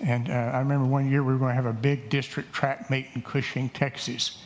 And 0.00 0.30
uh, 0.30 0.32
I 0.32 0.60
remember 0.60 0.86
one 0.86 1.10
year 1.10 1.24
we 1.24 1.32
were 1.32 1.38
going 1.38 1.50
to 1.50 1.54
have 1.54 1.66
a 1.66 1.72
big 1.72 2.08
district 2.08 2.52
track 2.52 2.88
meet 2.90 3.08
in 3.14 3.22
Cushing, 3.22 3.68
Texas. 3.70 4.38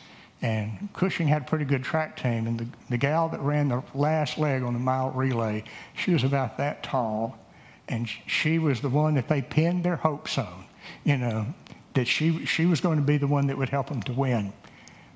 And 0.43 0.89
Cushing 0.91 1.25
had 1.25 1.43
a 1.43 1.45
pretty 1.45 1.63
good 1.63 1.83
track 1.83 2.17
team. 2.17 2.47
And 2.47 2.59
the, 2.59 2.67
the 2.89 2.97
gal 2.97 3.29
that 3.29 3.39
ran 3.39 3.69
the 3.69 3.81
last 3.95 4.37
leg 4.37 4.61
on 4.61 4.73
the 4.73 4.79
mile 4.79 5.09
relay, 5.11 5.63
she 5.95 6.11
was 6.11 6.25
about 6.25 6.57
that 6.57 6.83
tall. 6.83 7.39
And 7.87 8.07
she 8.27 8.59
was 8.59 8.81
the 8.81 8.89
one 8.89 9.15
that 9.15 9.29
they 9.29 9.41
pinned 9.41 9.85
their 9.85 9.95
hopes 9.95 10.37
on, 10.37 10.65
you 11.05 11.17
know, 11.17 11.45
that 11.93 12.07
she, 12.07 12.45
she 12.45 12.65
was 12.65 12.81
going 12.81 12.97
to 12.97 13.03
be 13.03 13.17
the 13.17 13.27
one 13.27 13.47
that 13.47 13.57
would 13.57 13.69
help 13.69 13.87
them 13.87 14.03
to 14.03 14.11
win. 14.11 14.51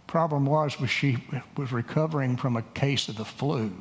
Problem 0.08 0.46
was, 0.46 0.80
was 0.80 0.90
she 0.90 1.18
was 1.58 1.74
recovering 1.74 2.38
from 2.38 2.56
a 2.56 2.62
case 2.62 3.10
of 3.10 3.18
the 3.18 3.26
flu. 3.26 3.72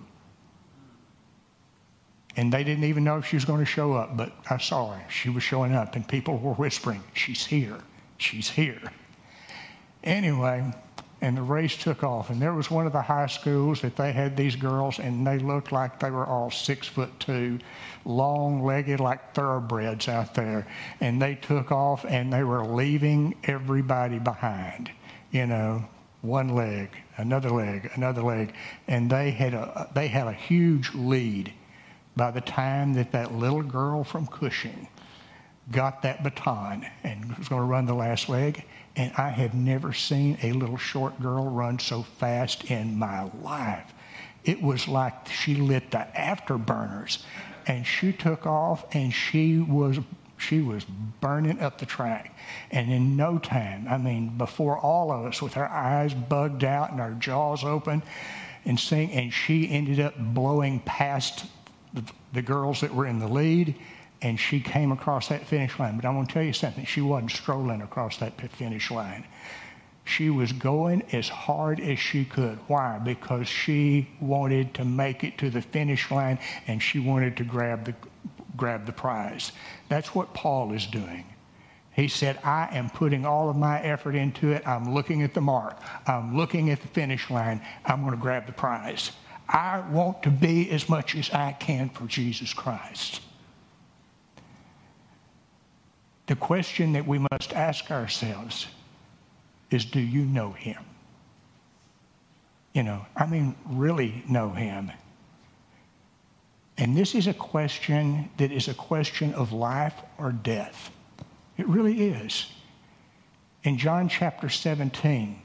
And 2.36 2.52
they 2.52 2.64
didn't 2.64 2.84
even 2.84 3.04
know 3.04 3.18
if 3.18 3.26
she 3.26 3.36
was 3.36 3.44
going 3.44 3.60
to 3.60 3.66
show 3.66 3.94
up, 3.94 4.16
but 4.16 4.32
I 4.50 4.58
saw 4.58 4.92
her. 4.92 5.10
She 5.10 5.30
was 5.30 5.44
showing 5.44 5.74
up, 5.74 5.94
and 5.94 6.06
people 6.06 6.38
were 6.38 6.54
whispering, 6.54 7.02
She's 7.14 7.46
here. 7.46 7.78
She's 8.18 8.50
here. 8.50 8.92
Anyway, 10.02 10.72
and 11.20 11.36
the 11.36 11.42
race 11.42 11.76
took 11.76 12.04
off. 12.04 12.30
And 12.30 12.40
there 12.40 12.52
was 12.52 12.70
one 12.70 12.86
of 12.86 12.92
the 12.92 13.02
high 13.02 13.26
schools 13.26 13.80
that 13.80 13.96
they 13.96 14.12
had 14.12 14.36
these 14.36 14.56
girls, 14.56 14.98
and 14.98 15.26
they 15.26 15.38
looked 15.38 15.72
like 15.72 15.98
they 15.98 16.10
were 16.10 16.26
all 16.26 16.50
six 16.50 16.86
foot 16.86 17.18
two, 17.18 17.58
long 18.04 18.62
legged 18.62 19.00
like 19.00 19.34
thoroughbreds 19.34 20.08
out 20.08 20.34
there. 20.34 20.66
And 21.00 21.20
they 21.20 21.34
took 21.36 21.72
off 21.72 22.04
and 22.04 22.32
they 22.32 22.44
were 22.44 22.64
leaving 22.64 23.34
everybody 23.44 24.18
behind, 24.18 24.90
you 25.30 25.46
know, 25.46 25.86
one 26.20 26.50
leg, 26.50 26.90
another 27.16 27.50
leg, 27.50 27.90
another 27.94 28.22
leg. 28.22 28.54
And 28.86 29.10
they 29.10 29.30
had 29.30 29.54
a, 29.54 29.88
they 29.94 30.08
had 30.08 30.26
a 30.26 30.32
huge 30.32 30.94
lead 30.94 31.52
by 32.14 32.30
the 32.30 32.40
time 32.40 32.94
that 32.94 33.12
that 33.12 33.32
little 33.32 33.62
girl 33.62 34.04
from 34.04 34.26
Cushing 34.26 34.88
got 35.70 36.02
that 36.02 36.22
baton 36.22 36.86
and 37.02 37.36
was 37.36 37.48
going 37.48 37.60
to 37.60 37.66
run 37.66 37.86
the 37.86 37.94
last 37.94 38.28
leg 38.28 38.64
and 38.96 39.12
I 39.16 39.28
had 39.28 39.54
never 39.54 39.92
seen 39.92 40.38
a 40.42 40.52
little 40.52 40.78
short 40.78 41.20
girl 41.20 41.44
run 41.44 41.78
so 41.78 42.02
fast 42.02 42.70
in 42.70 42.98
my 42.98 43.30
life. 43.42 43.92
It 44.44 44.62
was 44.62 44.88
like 44.88 45.28
she 45.28 45.54
lit 45.54 45.90
the 45.90 46.06
afterburners 46.16 47.22
and 47.66 47.86
she 47.86 48.12
took 48.12 48.46
off 48.46 48.86
and 48.94 49.12
she 49.12 49.58
was 49.58 49.98
she 50.38 50.60
was 50.60 50.84
burning 51.20 51.60
up 51.60 51.78
the 51.78 51.86
track. 51.86 52.36
And 52.70 52.92
in 52.92 53.16
no 53.16 53.38
time, 53.38 53.86
I 53.88 53.96
mean, 53.96 54.36
before 54.36 54.78
all 54.78 55.10
of 55.10 55.24
us 55.24 55.40
with 55.40 55.56
our 55.56 55.68
eyes 55.68 56.12
bugged 56.12 56.62
out 56.62 56.92
and 56.92 57.00
our 57.00 57.12
jaws 57.12 57.64
open 57.64 58.02
and 58.66 58.78
seeing, 58.78 59.10
and 59.12 59.32
she 59.32 59.70
ended 59.70 59.98
up 59.98 60.14
blowing 60.18 60.80
past 60.80 61.46
the, 61.94 62.04
the 62.34 62.42
girls 62.42 62.82
that 62.82 62.94
were 62.94 63.06
in 63.06 63.18
the 63.18 63.28
lead 63.28 63.74
and 64.22 64.38
she 64.38 64.60
came 64.60 64.92
across 64.92 65.28
that 65.28 65.46
finish 65.46 65.78
line. 65.78 65.96
But 65.96 66.04
I 66.04 66.10
want 66.10 66.28
to 66.28 66.34
tell 66.34 66.42
you 66.42 66.52
something. 66.52 66.84
She 66.84 67.00
wasn't 67.00 67.32
strolling 67.32 67.82
across 67.82 68.18
that 68.18 68.40
finish 68.52 68.90
line. 68.90 69.24
She 70.04 70.30
was 70.30 70.52
going 70.52 71.02
as 71.12 71.28
hard 71.28 71.80
as 71.80 71.98
she 71.98 72.24
could. 72.24 72.58
Why? 72.68 72.98
Because 72.98 73.48
she 73.48 74.08
wanted 74.20 74.72
to 74.74 74.84
make 74.84 75.24
it 75.24 75.36
to 75.38 75.50
the 75.50 75.60
finish 75.60 76.10
line 76.10 76.38
and 76.68 76.80
she 76.80 77.00
wanted 77.00 77.36
to 77.38 77.44
grab 77.44 77.84
the, 77.84 77.94
grab 78.56 78.86
the 78.86 78.92
prize. 78.92 79.52
That's 79.88 80.14
what 80.14 80.32
Paul 80.32 80.72
is 80.72 80.86
doing. 80.86 81.24
He 81.92 82.08
said, 82.08 82.38
I 82.44 82.68
am 82.72 82.90
putting 82.90 83.26
all 83.26 83.50
of 83.50 83.56
my 83.56 83.80
effort 83.80 84.14
into 84.14 84.52
it. 84.52 84.66
I'm 84.66 84.94
looking 84.94 85.22
at 85.22 85.34
the 85.34 85.40
mark. 85.40 85.80
I'm 86.06 86.36
looking 86.36 86.70
at 86.70 86.80
the 86.80 86.88
finish 86.88 87.28
line. 87.28 87.60
I'm 87.84 88.02
going 88.02 88.14
to 88.14 88.20
grab 88.20 88.46
the 88.46 88.52
prize. 88.52 89.10
I 89.48 89.80
want 89.90 90.22
to 90.24 90.30
be 90.30 90.70
as 90.70 90.88
much 90.88 91.16
as 91.16 91.30
I 91.30 91.52
can 91.52 91.88
for 91.88 92.06
Jesus 92.06 92.52
Christ. 92.52 93.22
The 96.26 96.36
question 96.36 96.92
that 96.94 97.06
we 97.06 97.18
must 97.18 97.52
ask 97.52 97.90
ourselves 97.90 98.66
is 99.70 99.84
do 99.84 100.00
you 100.00 100.24
know 100.24 100.52
him? 100.52 100.82
You 102.72 102.82
know, 102.82 103.06
I 103.16 103.26
mean, 103.26 103.54
really 103.64 104.22
know 104.28 104.50
him. 104.50 104.92
And 106.78 106.96
this 106.96 107.14
is 107.14 107.26
a 107.26 107.34
question 107.34 108.28
that 108.36 108.52
is 108.52 108.68
a 108.68 108.74
question 108.74 109.32
of 109.34 109.52
life 109.52 109.94
or 110.18 110.30
death. 110.32 110.90
It 111.56 111.66
really 111.68 112.08
is. 112.08 112.50
In 113.62 113.78
John 113.78 114.08
chapter 114.08 114.48
17, 114.48 115.40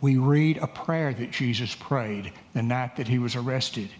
we 0.00 0.16
read 0.16 0.58
a 0.58 0.66
prayer 0.66 1.12
that 1.12 1.30
Jesus 1.30 1.74
prayed 1.74 2.32
the 2.54 2.62
night 2.62 2.96
that 2.96 3.06
he 3.06 3.18
was 3.18 3.36
arrested. 3.36 3.90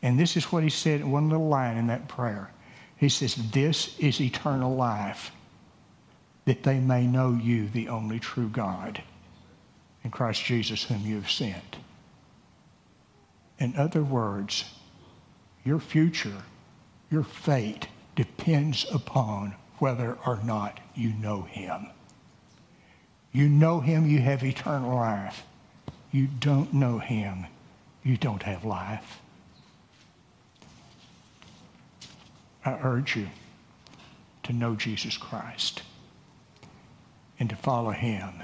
And 0.00 0.18
this 0.18 0.36
is 0.36 0.52
what 0.52 0.62
he 0.62 0.70
said 0.70 1.00
in 1.00 1.10
one 1.10 1.28
little 1.28 1.48
line 1.48 1.76
in 1.76 1.88
that 1.88 2.06
prayer. 2.06 2.52
He 2.98 3.08
says, 3.08 3.36
This 3.52 3.96
is 3.98 4.20
eternal 4.20 4.74
life, 4.74 5.30
that 6.44 6.64
they 6.64 6.80
may 6.80 7.06
know 7.06 7.32
you, 7.32 7.68
the 7.68 7.88
only 7.88 8.18
true 8.18 8.48
God, 8.48 9.02
and 10.02 10.12
Christ 10.12 10.44
Jesus, 10.44 10.84
whom 10.84 11.06
you 11.06 11.16
have 11.16 11.30
sent. 11.30 11.76
In 13.58 13.76
other 13.76 14.02
words, 14.02 14.64
your 15.64 15.78
future, 15.78 16.42
your 17.10 17.24
fate 17.24 17.88
depends 18.16 18.84
upon 18.92 19.54
whether 19.78 20.18
or 20.26 20.40
not 20.44 20.80
you 20.94 21.12
know 21.12 21.42
him. 21.42 21.88
You 23.32 23.48
know 23.48 23.80
him, 23.80 24.08
you 24.08 24.18
have 24.20 24.42
eternal 24.42 24.96
life. 24.96 25.44
You 26.10 26.26
don't 26.26 26.72
know 26.72 26.98
him, 26.98 27.46
you 28.02 28.16
don't 28.16 28.42
have 28.42 28.64
life. 28.64 29.20
I 32.64 32.78
urge 32.82 33.16
you 33.16 33.28
to 34.44 34.52
know 34.52 34.74
Jesus 34.74 35.16
Christ 35.16 35.82
and 37.38 37.48
to 37.50 37.56
follow 37.56 37.90
him 37.90 38.42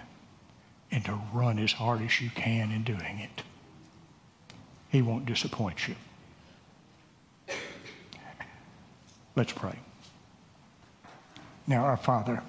and 0.91 1.05
to 1.05 1.19
run 1.33 1.59
as 1.59 1.73
hard 1.73 2.03
as 2.03 2.21
you 2.21 2.31
can 2.31 2.71
in 2.71 2.85
doing 2.85 3.19
it. 3.19 3.43
He 4.91 5.03
won't 5.03 5.27
disappoint 5.27 5.89
you. 5.89 5.97
Let's 9.35 9.53
pray. 9.53 9.77
Now, 11.67 11.85
our 11.85 11.97
Father, 11.97 12.43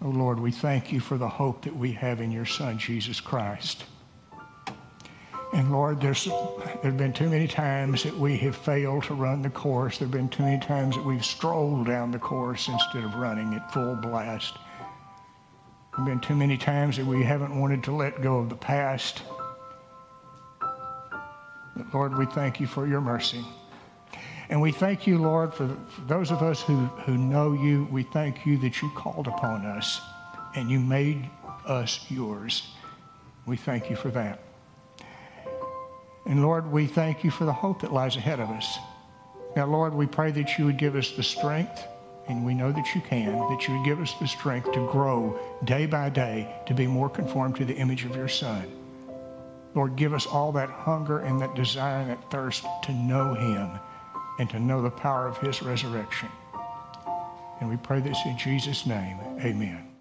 oh 0.00 0.08
Lord, 0.08 0.38
we 0.38 0.52
thank 0.52 0.92
you 0.92 1.00
for 1.00 1.18
the 1.18 1.28
hope 1.28 1.62
that 1.62 1.74
we 1.74 1.92
have 1.92 2.20
in 2.20 2.30
your 2.30 2.46
Son, 2.46 2.78
Jesus 2.78 3.20
Christ. 3.20 3.84
And 5.52 5.70
Lord, 5.70 6.00
there's 6.00 6.24
there 6.24 6.76
have 6.82 6.96
been 6.96 7.12
too 7.12 7.28
many 7.28 7.46
times 7.46 8.02
that 8.04 8.16
we 8.16 8.38
have 8.38 8.56
failed 8.56 9.04
to 9.04 9.14
run 9.14 9.42
the 9.42 9.50
course. 9.50 9.98
There 9.98 10.06
have 10.06 10.12
been 10.12 10.30
too 10.30 10.44
many 10.44 10.58
times 10.58 10.96
that 10.96 11.04
we've 11.04 11.24
strolled 11.24 11.86
down 11.86 12.10
the 12.10 12.18
course 12.18 12.68
instead 12.68 13.04
of 13.04 13.14
running 13.16 13.52
at 13.54 13.70
full 13.70 13.94
blast. 13.96 14.54
There 14.54 15.98
have 15.98 16.06
been 16.06 16.20
too 16.20 16.34
many 16.34 16.56
times 16.56 16.96
that 16.96 17.04
we 17.04 17.22
haven't 17.22 17.58
wanted 17.58 17.84
to 17.84 17.92
let 17.92 18.22
go 18.22 18.38
of 18.38 18.48
the 18.48 18.56
past. 18.56 19.22
But 20.58 21.92
Lord, 21.92 22.16
we 22.16 22.24
thank 22.24 22.58
you 22.58 22.66
for 22.66 22.86
your 22.86 23.02
mercy. 23.02 23.44
And 24.48 24.60
we 24.60 24.72
thank 24.72 25.06
you, 25.06 25.18
Lord, 25.18 25.52
for, 25.52 25.68
for 25.68 26.00
those 26.02 26.30
of 26.30 26.42
us 26.42 26.62
who, 26.62 26.76
who 27.04 27.18
know 27.18 27.52
you, 27.52 27.86
we 27.90 28.04
thank 28.04 28.46
you 28.46 28.56
that 28.58 28.80
you 28.80 28.90
called 28.94 29.26
upon 29.26 29.66
us 29.66 30.00
and 30.54 30.70
you 30.70 30.80
made 30.80 31.28
us 31.66 32.06
yours. 32.10 32.68
We 33.46 33.56
thank 33.56 33.90
you 33.90 33.96
for 33.96 34.10
that. 34.10 34.40
And 36.26 36.42
Lord, 36.42 36.70
we 36.70 36.86
thank 36.86 37.24
you 37.24 37.30
for 37.30 37.44
the 37.44 37.52
hope 37.52 37.80
that 37.80 37.92
lies 37.92 38.16
ahead 38.16 38.40
of 38.40 38.50
us. 38.50 38.78
Now, 39.56 39.66
Lord, 39.66 39.92
we 39.92 40.06
pray 40.06 40.30
that 40.32 40.58
you 40.58 40.64
would 40.66 40.78
give 40.78 40.96
us 40.96 41.10
the 41.10 41.22
strength, 41.22 41.84
and 42.28 42.44
we 42.44 42.54
know 42.54 42.72
that 42.72 42.94
you 42.94 43.00
can, 43.00 43.36
that 43.50 43.66
you 43.66 43.76
would 43.76 43.84
give 43.84 44.00
us 44.00 44.14
the 44.20 44.28
strength 44.28 44.72
to 44.72 44.88
grow 44.90 45.38
day 45.64 45.86
by 45.86 46.08
day 46.08 46.54
to 46.66 46.74
be 46.74 46.86
more 46.86 47.10
conformed 47.10 47.56
to 47.56 47.64
the 47.64 47.74
image 47.74 48.04
of 48.04 48.16
your 48.16 48.28
Son. 48.28 48.64
Lord, 49.74 49.96
give 49.96 50.14
us 50.14 50.26
all 50.26 50.52
that 50.52 50.70
hunger 50.70 51.20
and 51.20 51.40
that 51.40 51.54
desire 51.54 52.02
and 52.02 52.10
that 52.10 52.30
thirst 52.30 52.64
to 52.84 52.92
know 52.92 53.34
him 53.34 53.70
and 54.38 54.48
to 54.50 54.60
know 54.60 54.82
the 54.82 54.90
power 54.90 55.26
of 55.26 55.38
his 55.38 55.62
resurrection. 55.62 56.28
And 57.60 57.70
we 57.70 57.76
pray 57.76 58.00
this 58.00 58.18
in 58.26 58.36
Jesus' 58.38 58.86
name. 58.86 59.18
Amen. 59.40 59.91